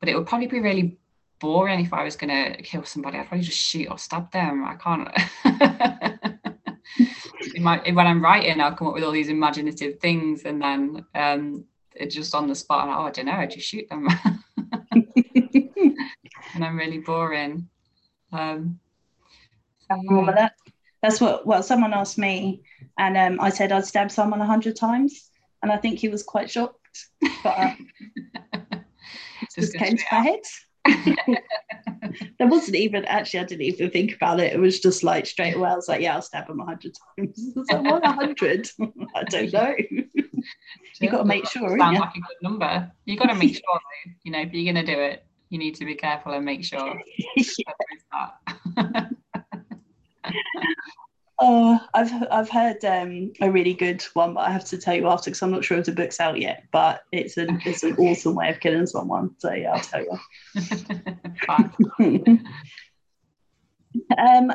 [0.00, 0.98] but it would probably be really
[1.40, 3.18] boring if I was going to kill somebody.
[3.18, 4.64] I'd probably just shoot or stab them.
[4.64, 5.08] I can't.
[7.60, 11.64] my, when I'm writing, I'll come up with all these imaginative things, and then um,
[11.94, 12.88] it's just on the spot.
[12.88, 13.32] oh, I don't know.
[13.32, 14.08] I just shoot them,
[16.54, 17.68] and I'm really boring.
[18.32, 18.80] Um,
[19.90, 20.32] yeah.
[20.34, 20.54] that.
[21.02, 21.46] That's what.
[21.46, 22.62] Well, someone asked me,
[22.98, 25.30] and um, I said I'd stab someone a hundred times,
[25.62, 26.78] and I think he was quite shocked.
[27.42, 27.56] But
[28.52, 28.76] uh,
[29.54, 30.40] just, came to my head.
[32.38, 34.52] there wasn't even actually I didn't even think about it.
[34.52, 35.70] It was just like straight away.
[35.70, 37.52] I was like, yeah, I'll stab him a hundred times.
[37.56, 38.68] I was like, what hundred?
[39.14, 39.74] I don't know.
[41.00, 41.78] you got to make sure.
[41.78, 42.92] Sounds like a good number.
[43.06, 44.12] You got to make sure, though.
[44.24, 46.64] You know, if you're going to do it, you need to be careful and make
[46.64, 47.00] sure.
[51.40, 55.08] Oh, I've I've heard um, a really good one, but I have to tell you
[55.08, 56.64] after because I'm not sure if the book's out yet.
[56.70, 59.34] But it's an it's an awesome way of killing someone.
[59.38, 60.18] So yeah, I'll tell you.
[64.18, 64.52] um,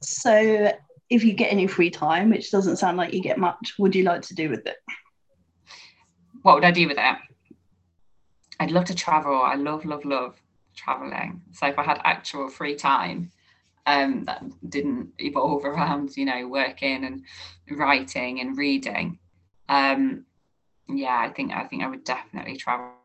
[0.00, 0.72] so
[1.10, 4.04] if you get any free time, which doesn't sound like you get much, would you
[4.04, 4.76] like to do with it?
[6.42, 7.16] What would I do with it?
[8.60, 9.42] I'd love to travel.
[9.42, 10.40] I love love love
[10.76, 11.42] traveling.
[11.52, 13.32] So if I had actual free time
[13.86, 17.24] um, that didn't evolve around, you know, working and
[17.70, 19.18] writing and reading.
[19.68, 20.26] Um,
[20.88, 22.92] yeah, I think I think I would definitely travel.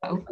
[0.00, 0.24] Oh,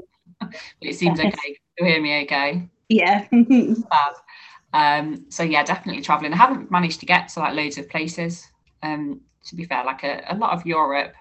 [0.81, 2.69] it seems okay you hear me okay?
[2.89, 3.27] Yeah.
[4.73, 6.33] um, so yeah, definitely traveling.
[6.33, 8.47] I haven't managed to get to like loads of places.
[8.83, 11.15] Um, to be fair, like a, a lot of Europe.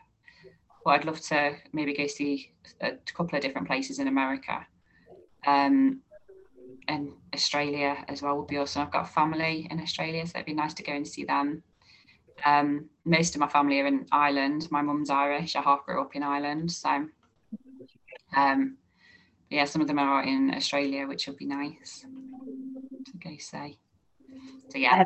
[0.84, 4.66] But I'd love to maybe go see a couple of different places in America.
[5.46, 6.02] Um,
[6.88, 8.84] and Australia as well would be awesome.
[8.84, 11.64] I've got family in Australia, so it'd be nice to go and see them.
[12.46, 14.68] Um, most of my family are in Ireland.
[14.70, 15.56] My mum's Irish.
[15.56, 17.08] I half grew up in Ireland, so
[18.36, 18.78] um,
[19.50, 22.06] yeah, some of them are in Australia, which would be nice
[23.06, 23.78] to go say.
[24.70, 25.04] So yeah,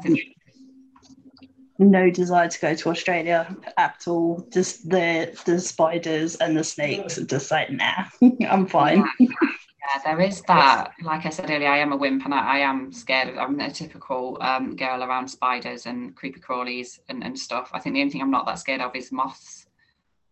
[1.80, 4.46] no desire to go to Australia at all.
[4.52, 8.06] Just the the spiders and the snakes are just like, nah,
[8.50, 9.06] I'm fine.
[9.20, 9.28] Yeah.
[9.30, 10.02] yeah.
[10.04, 10.92] there is that.
[11.02, 13.60] Like I said earlier, I am a wimp and I, I am scared of I'm
[13.60, 17.70] a typical um, girl around spiders and creepy crawlies and, and stuff.
[17.74, 19.66] I think the only thing I'm not that scared of is moths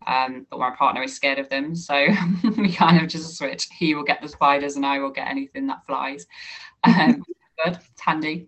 [0.08, 1.76] um, but my partner is scared of them.
[1.76, 2.08] So
[2.58, 3.68] we kind of just switch.
[3.78, 6.26] He will get the spiders and I will get anything that flies.
[6.84, 7.24] Um,
[7.66, 8.48] it's handy.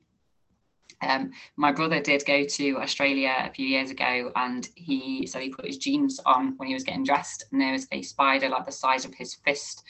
[1.02, 5.50] Um, my brother did go to Australia a few years ago and he said he
[5.50, 8.66] put his jeans on when he was getting dressed and there was a spider like
[8.66, 9.84] the size of his fist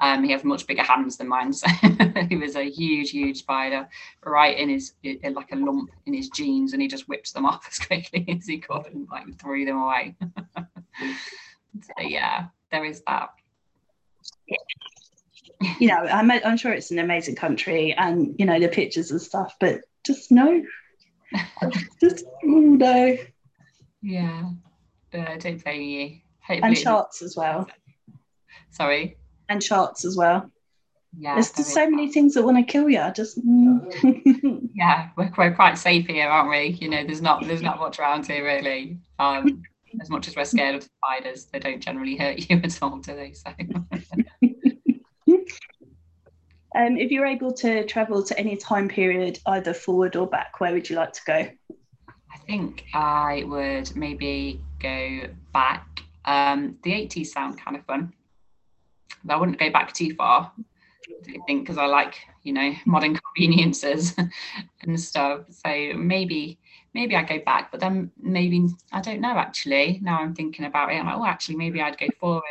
[0.00, 1.66] um, he has much bigger hands than mine, so
[2.28, 3.88] he was a huge, huge spider
[4.24, 7.66] right in his like a lump in his jeans, and he just whipped them off
[7.70, 10.16] as quickly as he could and like threw them away.
[11.82, 13.30] so yeah, there is that.
[15.78, 19.20] You know, I'm I'm sure it's an amazing country, and you know the pictures and
[19.20, 20.64] stuff, but just no,
[22.00, 23.16] just no.
[24.00, 24.50] Yeah,
[25.14, 26.18] uh, don't blame you.
[26.40, 27.68] Hopefully and charts as well.
[28.70, 29.16] Sorry
[29.48, 30.50] and charts as well.
[31.18, 33.04] Yeah, there's just so many things that want to kill you.
[33.14, 34.68] Just mm.
[34.74, 36.78] yeah, we're, we're quite safe here, aren't we?
[36.80, 38.98] You know, there's not there's not much around here really.
[39.18, 39.62] Um,
[40.00, 43.14] as much as we're scared of spiders, they don't generally hurt you at all, do
[43.14, 43.34] they?
[43.34, 43.50] So.
[46.74, 50.72] um, if you're able to travel to any time period, either forward or back, where
[50.72, 51.34] would you like to go?
[51.34, 55.86] I think I would maybe go back.
[56.24, 58.14] Um, the 80s sound kind of fun
[59.28, 60.52] I wouldn't go back too far.
[61.28, 64.14] I think because I like you know modern conveniences
[64.82, 65.42] and stuff.
[65.50, 66.58] So maybe
[66.94, 70.00] maybe I'd go back, but then maybe I don't know actually.
[70.02, 72.42] Now I'm thinking about it, I'm like, oh, actually, maybe I'd go forward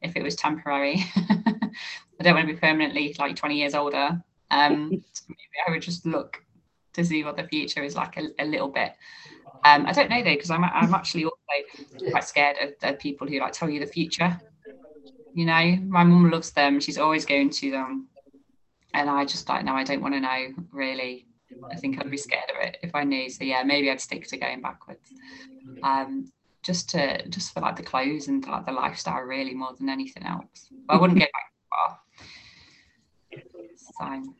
[0.00, 1.04] if it was temporary.
[1.16, 4.22] I don't want to be permanently like 20 years older.
[4.50, 6.42] Um, so maybe I would just look
[6.92, 8.92] to see what the future is like a, a little bit.
[9.64, 11.36] Um, I don't know though, because I'm, I'm actually also
[12.10, 14.40] quite scared of, of people who like tell you the future.
[15.34, 16.80] You know, my mum loves them.
[16.80, 18.08] She's always going to them.
[18.94, 21.26] And I just like, no, I don't want to know really.
[21.70, 23.30] I think I'd be scared of it if I knew.
[23.30, 25.12] So yeah, maybe I'd stick to going backwards.
[25.82, 26.30] Um,
[26.62, 30.24] just to just for like the clothes and like the lifestyle really more than anything
[30.24, 30.70] else.
[30.86, 31.98] But I wouldn't go back far.
[33.76, 34.34] So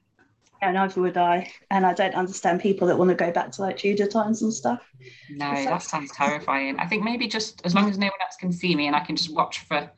[0.63, 1.51] yeah, neither would I.
[1.71, 4.53] And I don't understand people that want to go back to like Tudor times and
[4.53, 4.89] stuff.
[5.31, 6.79] No, that sounds terrifying.
[6.79, 9.01] I think maybe just as long as no one else can see me and I
[9.01, 9.91] can just watch for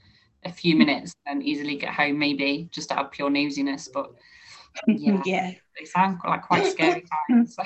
[0.44, 0.80] a few hmm.
[0.80, 3.88] minutes and easily get home, maybe just out of pure nosiness.
[3.92, 4.12] But
[4.86, 5.52] yeah, yeah.
[5.78, 7.56] they sound like quite scary times.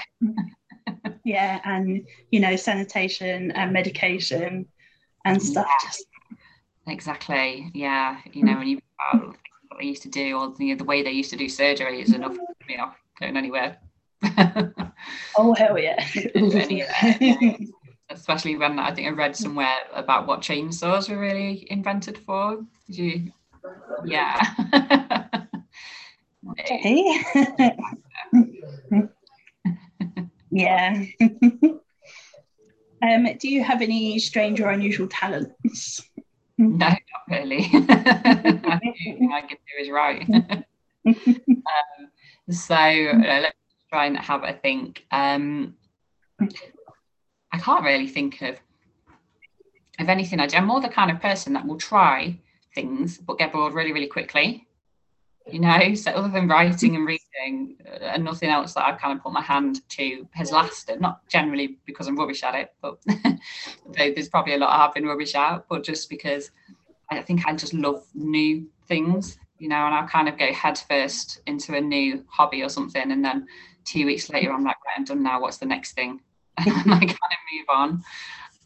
[1.25, 4.67] yeah, and you know, sanitation and medication
[5.25, 5.67] and stuff.
[5.67, 5.89] Yeah.
[5.89, 6.07] Just...
[6.87, 7.71] Exactly.
[7.75, 8.19] Yeah.
[8.33, 8.81] You know, when you
[9.13, 12.01] what they used to do or you know, the way they used to do surgery
[12.01, 12.37] is enough
[12.69, 13.79] you know, going anywhere.
[15.37, 16.05] oh hell yeah.
[18.11, 22.65] Especially when I think I read somewhere about what chainsaws were really invented for.
[22.87, 23.33] Did you
[24.05, 24.41] yeah.
[26.51, 27.23] okay.
[30.51, 31.05] yeah.
[33.03, 36.03] um, do you have any strange or unusual talents?
[36.57, 37.69] No, not really.
[37.73, 38.81] I
[39.33, 40.29] I can do is right.
[41.07, 41.15] um,
[42.51, 43.57] so uh, let's
[43.91, 45.05] try and have a think.
[45.11, 45.75] Um,
[47.59, 48.57] I can't really think of
[49.99, 50.57] of anything I do.
[50.57, 52.39] I'm more the kind of person that will try
[52.73, 54.69] things but get bored really, really quickly.
[55.51, 59.17] You know, so other than writing and reading, uh, and nothing else that I've kind
[59.17, 61.01] of put my hand to has lasted.
[61.01, 63.03] Not generally because I'm rubbish at it, but
[63.93, 66.51] there's probably a lot I've been rubbish at, but just because
[67.11, 71.41] I think I just love new things you know, and I'll kind of go headfirst
[71.47, 73.11] into a new hobby or something.
[73.11, 73.47] And then
[73.85, 75.41] two weeks later, I'm like, right, I'm done now.
[75.41, 76.21] What's the next thing?
[76.67, 78.05] And I kind of move on.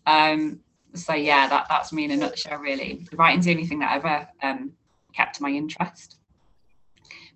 [0.07, 0.61] Um,
[0.95, 3.07] so yeah, that, that's me in a nutshell, really.
[3.13, 4.73] Writing's the only thing that ever um,
[5.15, 6.17] kept my interest.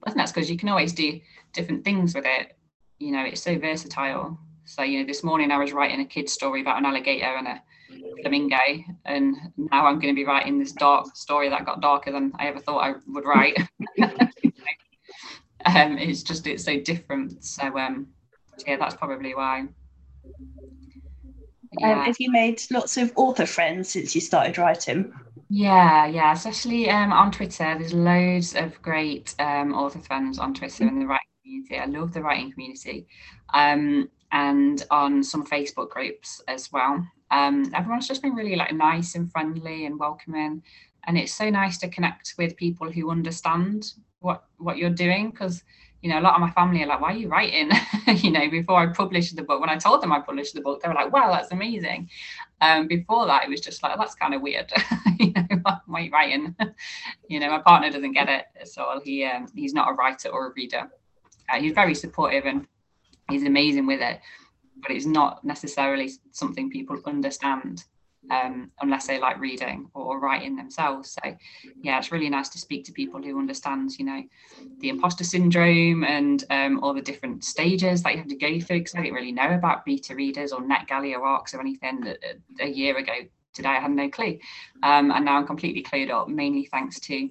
[0.01, 1.21] But I think that's because you can always do
[1.53, 2.57] different things with it.
[2.99, 4.39] You know, it's so versatile.
[4.65, 7.49] So, you know, this morning I was writing a kid's story about an alligator and
[7.49, 7.63] a
[8.23, 8.57] flamingo
[9.05, 12.47] and now i'm going to be writing this dark story that got darker than i
[12.47, 13.57] ever thought i would write
[15.65, 18.07] um, it's just it's so different so um
[18.67, 19.67] yeah that's probably why
[21.79, 21.93] yeah.
[21.93, 25.13] Um, have you made lots of author friends since you started writing?
[25.49, 27.77] Yeah, yeah, especially um, on Twitter.
[27.79, 31.79] There's loads of great um, author friends on Twitter in the writing community.
[31.79, 33.07] I love the writing community,
[33.55, 39.15] um, and on some Facebook groups as well um, everyone's just been really like nice
[39.15, 40.63] and friendly and welcoming
[41.07, 45.63] and it's so nice to connect with people who understand what what you're doing because
[46.07, 47.69] you know a lot of my family are like why are you writing?
[48.07, 50.81] You know before i published the book when i told them i published the book
[50.81, 52.09] they were like wow that's amazing.
[52.61, 54.73] Um, before that it was just like that's kind of weird.
[55.19, 56.55] You know why are you writing?
[57.29, 60.49] You know my partner doesn't get it so he um, he's not a writer or
[60.49, 60.85] a reader.
[61.49, 62.69] Uh, he's very supportive and
[63.29, 64.21] he's amazing with it
[64.83, 67.85] but it's not necessarily something people understand
[68.31, 71.17] um, unless they like reading or writing themselves.
[71.23, 71.37] So,
[71.83, 74.23] yeah, it's really nice to speak to people who understand, you know,
[74.81, 78.79] the imposter syndrome and um, all the different stages that you have to go through.
[78.79, 82.15] Because I didn't really know about beta readers or NetGalley or ARCs or anything
[82.61, 83.15] a year ago.
[83.53, 84.39] Today, I had no clue,
[84.83, 86.29] um, and now I'm completely clued up.
[86.29, 87.31] Mainly thanks to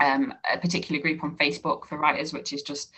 [0.00, 2.90] um, a particular group on Facebook for writers, which is just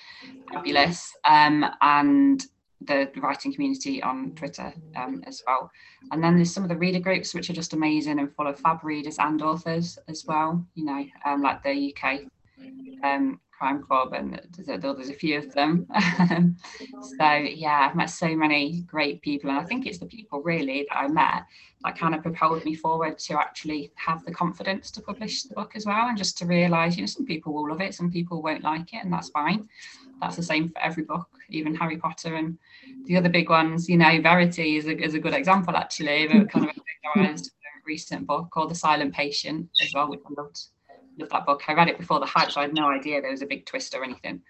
[0.52, 1.12] fabulous.
[1.24, 2.44] Um, and
[2.86, 5.70] the writing community on Twitter um, as well.
[6.10, 8.58] And then there's some of the reader groups which are just amazing and full of
[8.58, 10.64] fab readers and authors as well.
[10.74, 12.20] You know, um, like the UK
[13.02, 15.86] um, Crime Club, and there's, there's a few of them.
[17.18, 20.86] so yeah, I've met so many great people, and I think it's the people really
[20.88, 21.44] that I met
[21.84, 25.76] that kind of propelled me forward to actually have the confidence to publish the book
[25.76, 28.42] as well, and just to realise, you know, some people will love it, some people
[28.42, 29.68] won't like it, and that's fine
[30.22, 32.56] that's the same for every book, even Harry Potter and
[33.06, 33.88] the other big ones.
[33.88, 36.76] You know, Verity is a, is a good example actually of a kind of
[37.16, 37.36] a
[37.84, 40.60] recent book called The Silent Patient as well, which I loved.
[41.18, 41.62] Loved that book.
[41.68, 43.66] I read it before the hype, so I had no idea there was a big
[43.66, 44.40] twist or anything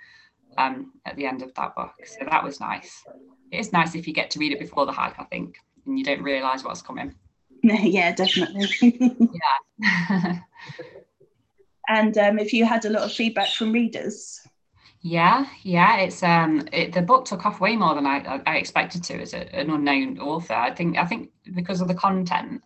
[0.59, 1.95] um, at the end of that book.
[2.05, 3.03] So that was nice.
[3.51, 5.57] It is nice if you get to read it before the hype, I think,
[5.87, 7.15] and you don't realise what's coming.
[7.63, 8.69] yeah, definitely.
[9.81, 10.39] yeah.
[11.89, 14.41] And um, if you had a lot of feedback from readers?
[15.05, 19.03] Yeah, yeah, it's um, it, the book took off way more than I, I expected
[19.05, 20.55] to as a, an unknown author.
[20.55, 22.63] I think I think because of the content,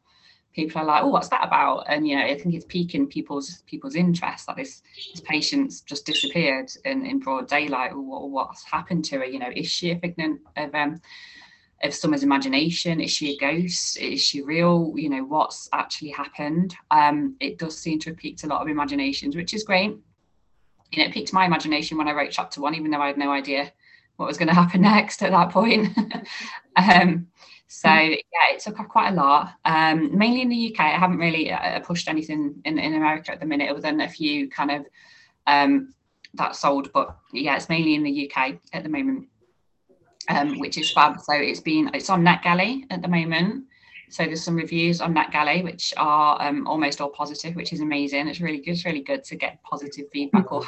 [0.53, 1.85] people are like, oh, what's that about?
[1.89, 4.49] And you know, I think it's piquing people's people's interest.
[4.49, 4.83] Like this,
[5.13, 7.93] this patient's just disappeared in, in broad daylight.
[7.95, 9.25] Or what's happened to her?
[9.25, 11.01] You know, is she a figment of um,
[11.83, 13.01] of someone's imagination?
[13.01, 13.99] Is she a ghost?
[13.99, 14.93] Is she real?
[14.97, 16.77] You know, what's actually happened?
[16.91, 19.97] Um, it does seem to have piqued a lot of imaginations, which is great.
[20.93, 23.19] You know, it piqued my imagination when I wrote chapter one, even though I had
[23.19, 23.73] no idea
[24.17, 25.89] what was going to happen next at that point.
[26.77, 27.27] um,
[27.69, 29.53] so yeah, it took off quite a lot.
[29.65, 33.41] Um, mainly in the UK, I haven't really uh, pushed anything in, in America at
[33.41, 34.87] the minute, other than a few kind of
[35.47, 35.95] um,
[36.35, 36.93] that sold.
[36.93, 39.29] But yeah, it's mainly in the UK at the moment
[40.29, 41.21] um, which is fab.
[41.21, 43.65] So it's been it's on NetGalley at the moment.
[44.09, 48.29] So there's some reviews on NetGalley which are um, almost all positive, which is amazing.
[48.29, 48.73] It's really good.
[48.73, 50.63] It's really good to get positive feedback or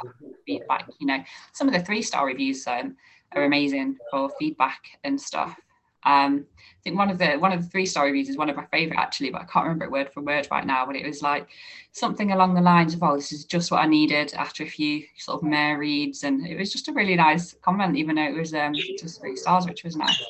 [0.47, 0.89] feedback.
[0.99, 1.23] You know,
[1.53, 2.97] some of the three star reviews um,
[3.33, 5.57] are amazing for feedback and stuff.
[6.05, 8.57] Um, I think one of the one of the three star reviews is one of
[8.57, 10.87] my favorite actually, but I can't remember it word for word right now.
[10.87, 11.49] But it was like
[11.93, 15.05] something along the lines of, "Oh, this is just what I needed after a few
[15.17, 18.35] sort of mare reads," and it was just a really nice comment, even though it
[18.35, 20.23] was um, just three stars, which was nice.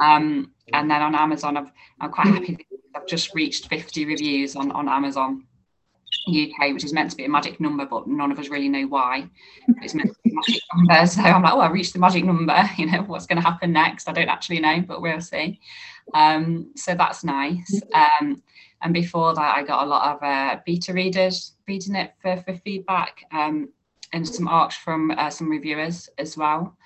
[0.00, 2.66] Um, and then on Amazon, I've, I'm quite happy.
[2.96, 5.46] I've just reached 50 reviews on on Amazon
[6.28, 8.86] UK, which is meant to be a magic number, but none of us really know
[8.86, 9.28] why.
[9.82, 11.06] It's meant to be a magic number.
[11.14, 12.54] So I'm like, oh, I reached the magic number.
[12.78, 14.08] You know, what's going to happen next?
[14.08, 15.60] I don't actually know, but we'll see.
[16.12, 17.80] Um, so that's nice.
[17.94, 18.42] Um,
[18.82, 22.54] and before that, I got a lot of uh, beta readers reading it for, for
[22.54, 23.70] feedback um,
[24.12, 26.76] and some ARCs from uh, some reviewers as well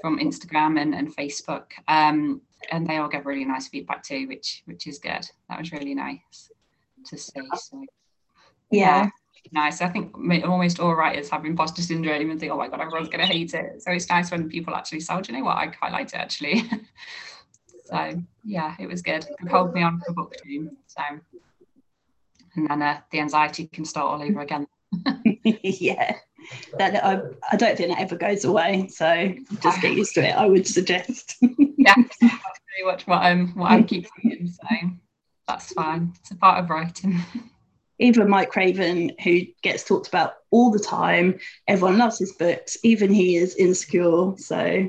[0.00, 1.64] from Instagram and, and Facebook.
[1.88, 5.28] Um, and they all gave really nice feedback too, which which is good.
[5.48, 6.50] That was really nice
[7.06, 7.40] to see.
[7.54, 7.84] So
[8.70, 9.10] yeah.
[9.52, 9.80] Nice.
[9.80, 13.20] I think almost all writers have imposter syndrome and think, oh my God, everyone's going
[13.20, 13.82] to hate it.
[13.82, 15.56] So it's nice when people actually say, oh, do you know what?
[15.56, 16.68] I quite liked it actually.
[17.84, 19.24] so yeah, it was good.
[19.24, 20.70] It me on for book two.
[20.86, 21.02] So,
[22.56, 24.66] and then uh, the anxiety can start all over again.
[25.44, 26.16] yeah.
[26.78, 28.88] That I, I don't think that ever goes away.
[28.88, 30.32] So just get used to it.
[30.32, 31.36] I would suggest.
[31.40, 34.48] yeah, that's pretty much what I'm what I'm keeping.
[34.48, 34.76] So
[35.48, 36.12] that's fine.
[36.20, 37.20] It's a part of writing
[37.98, 42.76] even Mike Craven, who gets talked about all the time, everyone loves his books.
[42.82, 44.32] Even he is insecure.
[44.36, 44.88] So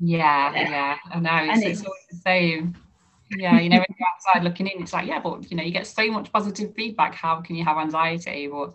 [0.00, 0.96] yeah, yeah, yeah.
[1.12, 1.52] I know.
[1.52, 2.76] It's, it's always the same.
[3.36, 5.72] Yeah, you know, when you're outside looking in, it's like, yeah, but you know, you
[5.72, 7.14] get so much positive feedback.
[7.14, 8.46] How can you have anxiety?
[8.46, 8.72] Or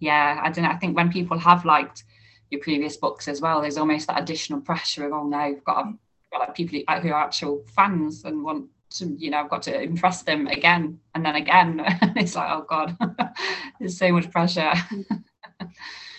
[0.00, 0.70] yeah, I don't know.
[0.70, 2.04] I think when people have liked
[2.50, 5.82] your previous books as well, there's almost that additional pressure of, oh no, I've got,
[5.82, 5.98] to,
[6.32, 9.80] got like people who are actual fans and want to, you know, I've got to
[9.80, 11.82] impress them again and then again.
[12.16, 12.96] it's like, oh God,
[13.80, 14.72] there's so much pressure.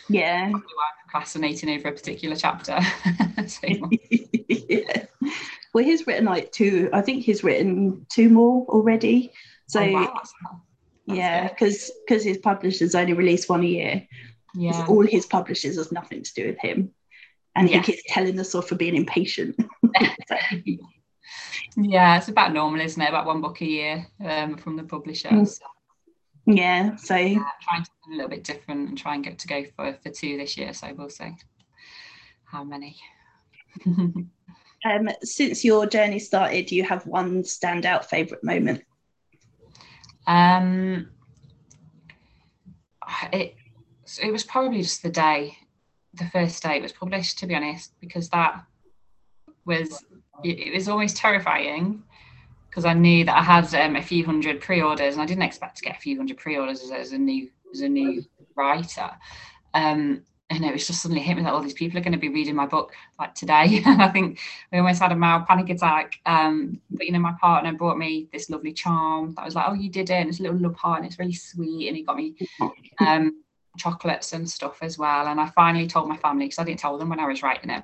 [0.10, 0.52] Yeah.
[0.54, 0.64] I'm
[1.06, 2.78] procrastinating over a particular chapter.
[3.48, 3.68] so
[4.50, 5.06] yeah.
[5.74, 9.32] Well, he's written like two, I think he's written two more already.
[9.68, 10.22] So, oh, wow.
[11.06, 14.08] yeah, because because his publishers only release one a year.
[14.56, 14.86] Yeah.
[14.88, 16.92] All his publishers has nothing to do with him.
[17.56, 17.78] And yeah.
[17.78, 19.56] he keeps telling us off for being impatient.
[20.28, 20.36] so,
[21.78, 23.10] yeah, it's about normal, isn't it?
[23.10, 25.30] About one book a year um, from the publisher.
[25.30, 25.48] Mm.
[25.48, 25.66] So,
[26.46, 29.48] yeah, so yeah, trying to be a little bit different and try and get to
[29.48, 30.74] go for for two this year.
[30.74, 31.36] So we'll see
[32.46, 32.98] how many.
[33.86, 38.84] um, since your journey started, do you have one standout favourite moment?
[40.28, 41.10] Um,
[43.32, 43.56] it
[44.22, 45.58] it was probably just the day,
[46.14, 47.40] the first day it was published.
[47.40, 48.64] To be honest, because that
[49.66, 50.04] was
[50.44, 52.04] it was almost terrifying
[52.70, 55.78] because I knew that I had um, a few hundred pre-orders, and I didn't expect
[55.78, 58.24] to get a few hundred pre-orders as, as a new as a new
[58.56, 59.12] writer.
[59.74, 62.20] Um, and it was just suddenly hit me that all these people are going to
[62.20, 63.82] be reading my book like today.
[63.86, 64.40] and I think
[64.72, 66.20] we almost had a mild panic attack.
[66.26, 69.74] Um, but you know, my partner brought me this lovely charm that was like, oh,
[69.74, 70.14] you did it.
[70.14, 71.88] And it's a little love heart and it's really sweet.
[71.88, 72.36] And he got me
[73.00, 73.42] um,
[73.78, 75.28] chocolates and stuff as well.
[75.28, 77.72] And I finally told my family because I didn't tell them when I was writing
[77.72, 77.84] it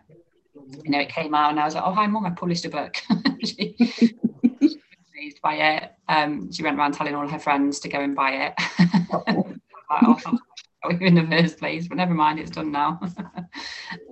[0.56, 2.70] you know, it came out and I was like, oh, hi, mum, I published a
[2.70, 2.98] book.
[3.44, 4.16] she, she
[4.62, 4.78] was
[5.14, 5.94] pleased by it.
[6.08, 8.54] Um, she went around telling all her friends to go and buy it.
[9.26, 9.46] like,
[9.92, 10.40] oh,
[11.02, 13.00] in the first place, but never mind, it's done now.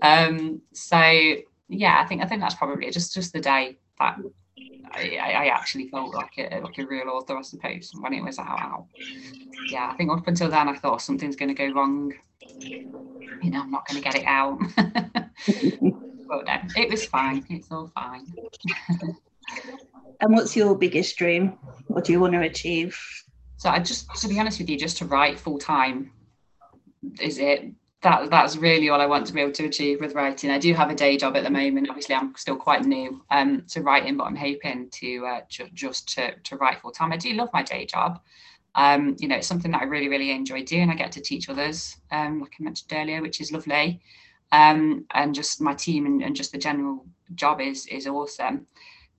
[0.01, 1.35] um, so
[1.69, 4.17] yeah, I think I think that's probably just just the day that
[4.91, 8.39] I, I, actually felt like a like a real author, I suppose, when it was
[8.39, 8.85] out.
[9.69, 12.13] Yeah, I think up until then I thought something's going to go wrong.
[12.59, 14.59] You know, I'm not going to get it out.
[16.27, 17.45] But it was fine.
[17.49, 18.25] It's all fine.
[20.21, 21.57] and what's your biggest dream?
[21.87, 22.99] What do you want to achieve?
[23.57, 26.11] So I just, to be honest with you, just to write full time
[27.19, 27.71] is it
[28.01, 30.51] that that's really all I want to be able to achieve with writing.
[30.51, 31.89] I do have a day job at the moment.
[31.89, 36.07] Obviously, I'm still quite new um, to writing, but I'm hoping to uh, ju- just
[36.15, 37.11] to, to write full time.
[37.11, 38.19] I do love my day job.
[38.75, 40.91] Um, you know, it's something that I really, really enjoy doing.
[40.91, 43.99] I get to teach others, um, like I mentioned earlier, which is lovely.
[44.51, 48.67] Um, and just my team and, and just the general job is is awesome.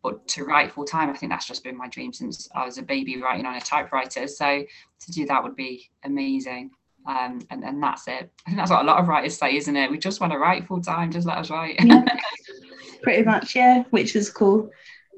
[0.03, 2.79] But to write full time, I think that's just been my dream since I was
[2.79, 4.29] a baby writing on a typewriter.
[4.29, 6.71] So to do that would be amazing.
[7.07, 8.31] Um, and, and that's it.
[8.47, 9.91] I think that's what a lot of writers say, isn't it?
[9.91, 11.79] We just want to write full time, just let us write.
[13.03, 14.71] pretty much, yeah, which is cool.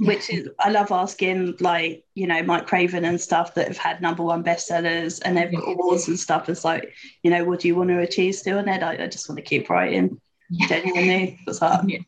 [0.07, 4.01] Which is, I love asking, like, you know, Mike Craven and stuff that have had
[4.01, 6.49] number one bestsellers and they've got awards and stuff.
[6.49, 8.59] It's like, you know, what do you want to achieve still?
[8.59, 10.19] And I, I just want to keep writing.
[10.49, 10.67] Yeah.
[10.69, 11.99] Genuinely, it's like, yeah.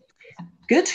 [0.68, 0.88] good.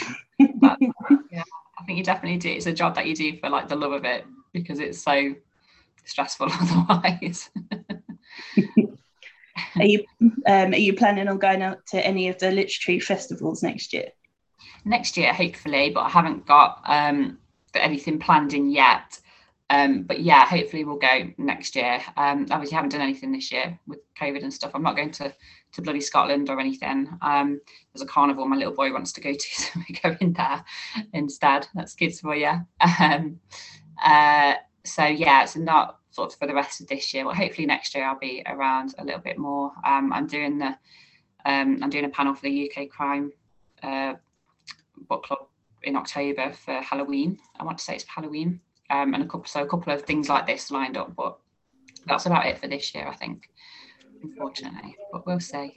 [0.56, 0.78] but,
[1.32, 1.44] yeah,
[1.80, 2.50] I think you definitely do.
[2.50, 5.36] It's a job that you do for like the love of it because it's so
[6.08, 7.50] stressful otherwise
[9.76, 10.04] are you
[10.46, 14.10] um, are you planning on going out to any of the literary festivals next year?
[14.88, 17.38] Next year, hopefully, but I haven't got um,
[17.76, 19.20] anything planned in yet.
[19.70, 22.00] Um, but yeah, hopefully we'll go next year.
[22.16, 24.72] Um, obviously, haven't done anything this year with COVID and stuff.
[24.74, 25.34] I'm not going to
[25.74, 27.10] to Bloody Scotland or anything.
[27.22, 27.60] Um,
[27.94, 30.64] there's a carnival my little boy wants to go to, so we go in there
[31.14, 31.68] instead.
[31.76, 32.54] That's kids for you.
[33.02, 33.42] Um,
[34.04, 34.54] uh,
[34.86, 37.26] so yeah, it's not sort of for the rest of this year.
[37.26, 39.74] But hopefully next year I'll be around a little bit more.
[39.86, 40.78] Um, I'm doing the
[41.46, 43.32] um, I'm doing a panel for the UK Crime
[43.84, 44.14] uh,
[45.08, 45.48] Book Club
[45.84, 47.40] in October for Halloween.
[47.60, 50.30] I want to say it's Halloween, um, and a couple so a couple of things
[50.30, 51.16] like this lined up.
[51.16, 51.38] But
[52.06, 53.50] that's about it for this year, I think.
[54.24, 55.76] Unfortunately, but we'll see.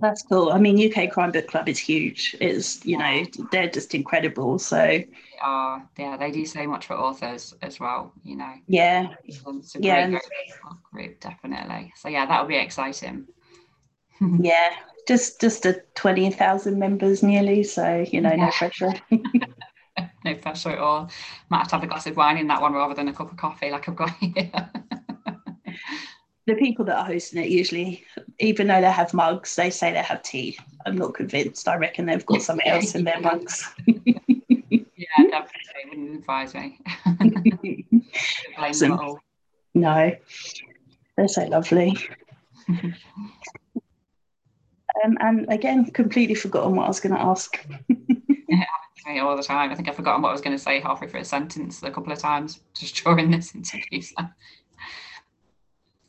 [0.00, 0.50] That's cool.
[0.50, 2.34] I mean, UK Crime Book Club is huge.
[2.40, 4.58] It's you know they're just incredible.
[4.58, 5.08] So they
[5.40, 8.12] are yeah, they do so much for authors as well.
[8.24, 8.54] You know.
[8.66, 9.14] Yeah.
[9.24, 9.40] It's
[9.74, 10.08] a great, yeah.
[10.08, 10.20] Great
[10.90, 11.92] group, definitely.
[11.96, 13.28] So yeah, that'll be exciting.
[14.40, 14.70] yeah,
[15.06, 17.62] just just a twenty thousand members nearly.
[17.62, 18.46] So you know, yeah.
[18.46, 18.92] no pressure.
[20.24, 21.10] no pressure at all.
[21.50, 23.30] Might have to have a glass of wine in that one rather than a cup
[23.30, 24.50] of coffee, like I've got here
[26.46, 28.04] the people that are hosting it usually,
[28.40, 30.58] even though they have mugs, they say they have tea.
[30.84, 31.68] I'm not convinced.
[31.68, 33.68] I reckon they've got something else in their mugs.
[33.86, 34.08] yeah,
[35.16, 35.48] definitely.
[35.88, 36.80] Wouldn't advise me.
[38.72, 39.20] so,
[39.74, 40.12] no,
[41.16, 41.96] they're so lovely.
[45.04, 47.66] Um, and again, completely forgotten what I was going to ask.
[48.48, 49.70] yeah, all the time.
[49.70, 51.90] I think I've forgotten what I was going to say halfway through a sentence a
[51.90, 54.02] couple of times just during this interview.
[54.02, 54.22] So.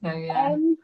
[0.03, 0.51] So yeah.
[0.51, 0.77] Um,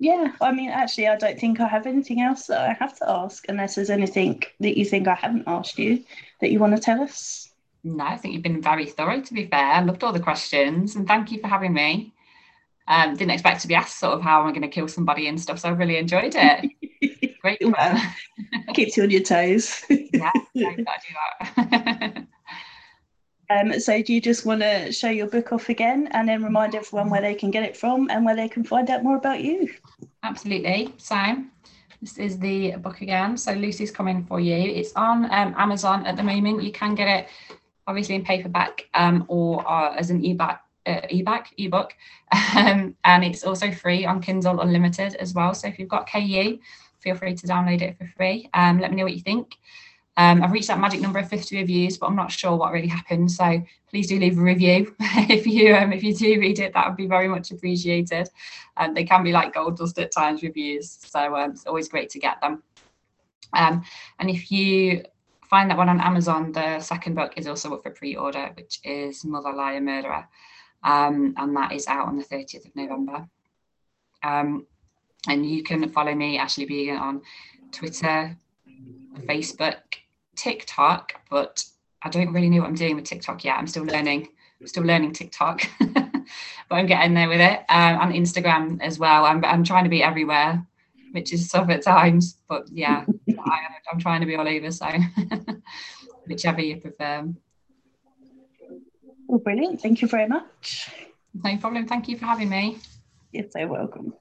[0.00, 3.08] yeah, I mean, actually, I don't think I have anything else that I have to
[3.08, 6.04] ask, unless there's anything that you think I haven't asked you
[6.40, 7.52] that you want to tell us.
[7.84, 9.20] No, I think you've been very thorough.
[9.20, 12.12] To be fair, I loved all the questions, and thank you for having me.
[12.88, 15.28] Um, didn't expect to be asked sort of how am I going to kill somebody
[15.28, 17.30] and stuff, so I really enjoyed it.
[17.44, 17.60] Great.
[17.62, 18.14] well,
[18.74, 19.84] keeps you on your toes.
[19.90, 20.66] yeah, I do
[21.56, 22.26] that.
[23.50, 26.74] Um, so do you just want to show your book off again and then remind
[26.74, 29.44] everyone where they can get it from and where they can find out more about
[29.44, 29.68] you?
[30.22, 30.94] Absolutely.
[30.96, 31.16] So
[32.00, 33.36] this is the book again.
[33.36, 34.56] So Lucy's Coming for you.
[34.56, 36.62] It's on um, Amazon at the moment.
[36.62, 37.28] You can get it
[37.86, 40.60] obviously in paperback um, or uh, as an ebook.
[40.86, 41.94] Uh, ebook ebook
[42.56, 46.18] um, and it's also free on Kindle Unlimited as well so if you've got ku
[47.04, 49.58] feel free to download it for free um, let me know what you think
[50.16, 52.88] um, I've reached that magic number of 50 reviews, but I'm not sure what really
[52.88, 53.30] happened.
[53.32, 56.72] So please do leave a review if you um, if you do read it.
[56.72, 58.28] That would be very much appreciated.
[58.76, 62.10] Um, they can be like gold dust at times reviews, so um, it's always great
[62.10, 62.62] to get them.
[63.52, 63.82] Um,
[64.18, 65.02] and if you
[65.48, 69.24] find that one on Amazon, the second book is also up for pre-order, which is
[69.24, 70.28] Mother Liar Murderer,
[70.84, 73.28] um, and that is out on the 30th of November.
[75.28, 77.22] And you can follow me, Ashley Beegan, on
[77.72, 78.36] Twitter,
[79.20, 79.80] Facebook,
[80.36, 81.64] TikTok, but
[82.02, 83.56] I don't really know what I'm doing with TikTok yet.
[83.56, 84.28] I'm still learning.
[84.60, 86.24] I'm still learning TikTok, but
[86.70, 87.60] I'm getting there with it.
[87.68, 89.24] Um, and Instagram as well.
[89.24, 90.64] I'm, I'm trying to be everywhere,
[91.12, 92.38] which is tough at times.
[92.48, 93.04] But yeah,
[93.38, 93.58] I,
[93.92, 94.70] I'm trying to be all over.
[94.70, 94.86] So
[96.26, 97.28] whichever you prefer.
[99.26, 99.80] Well, brilliant.
[99.80, 100.90] Thank you very much.
[101.42, 101.86] No problem.
[101.86, 102.78] Thank you for having me.
[103.32, 104.14] You're so welcome.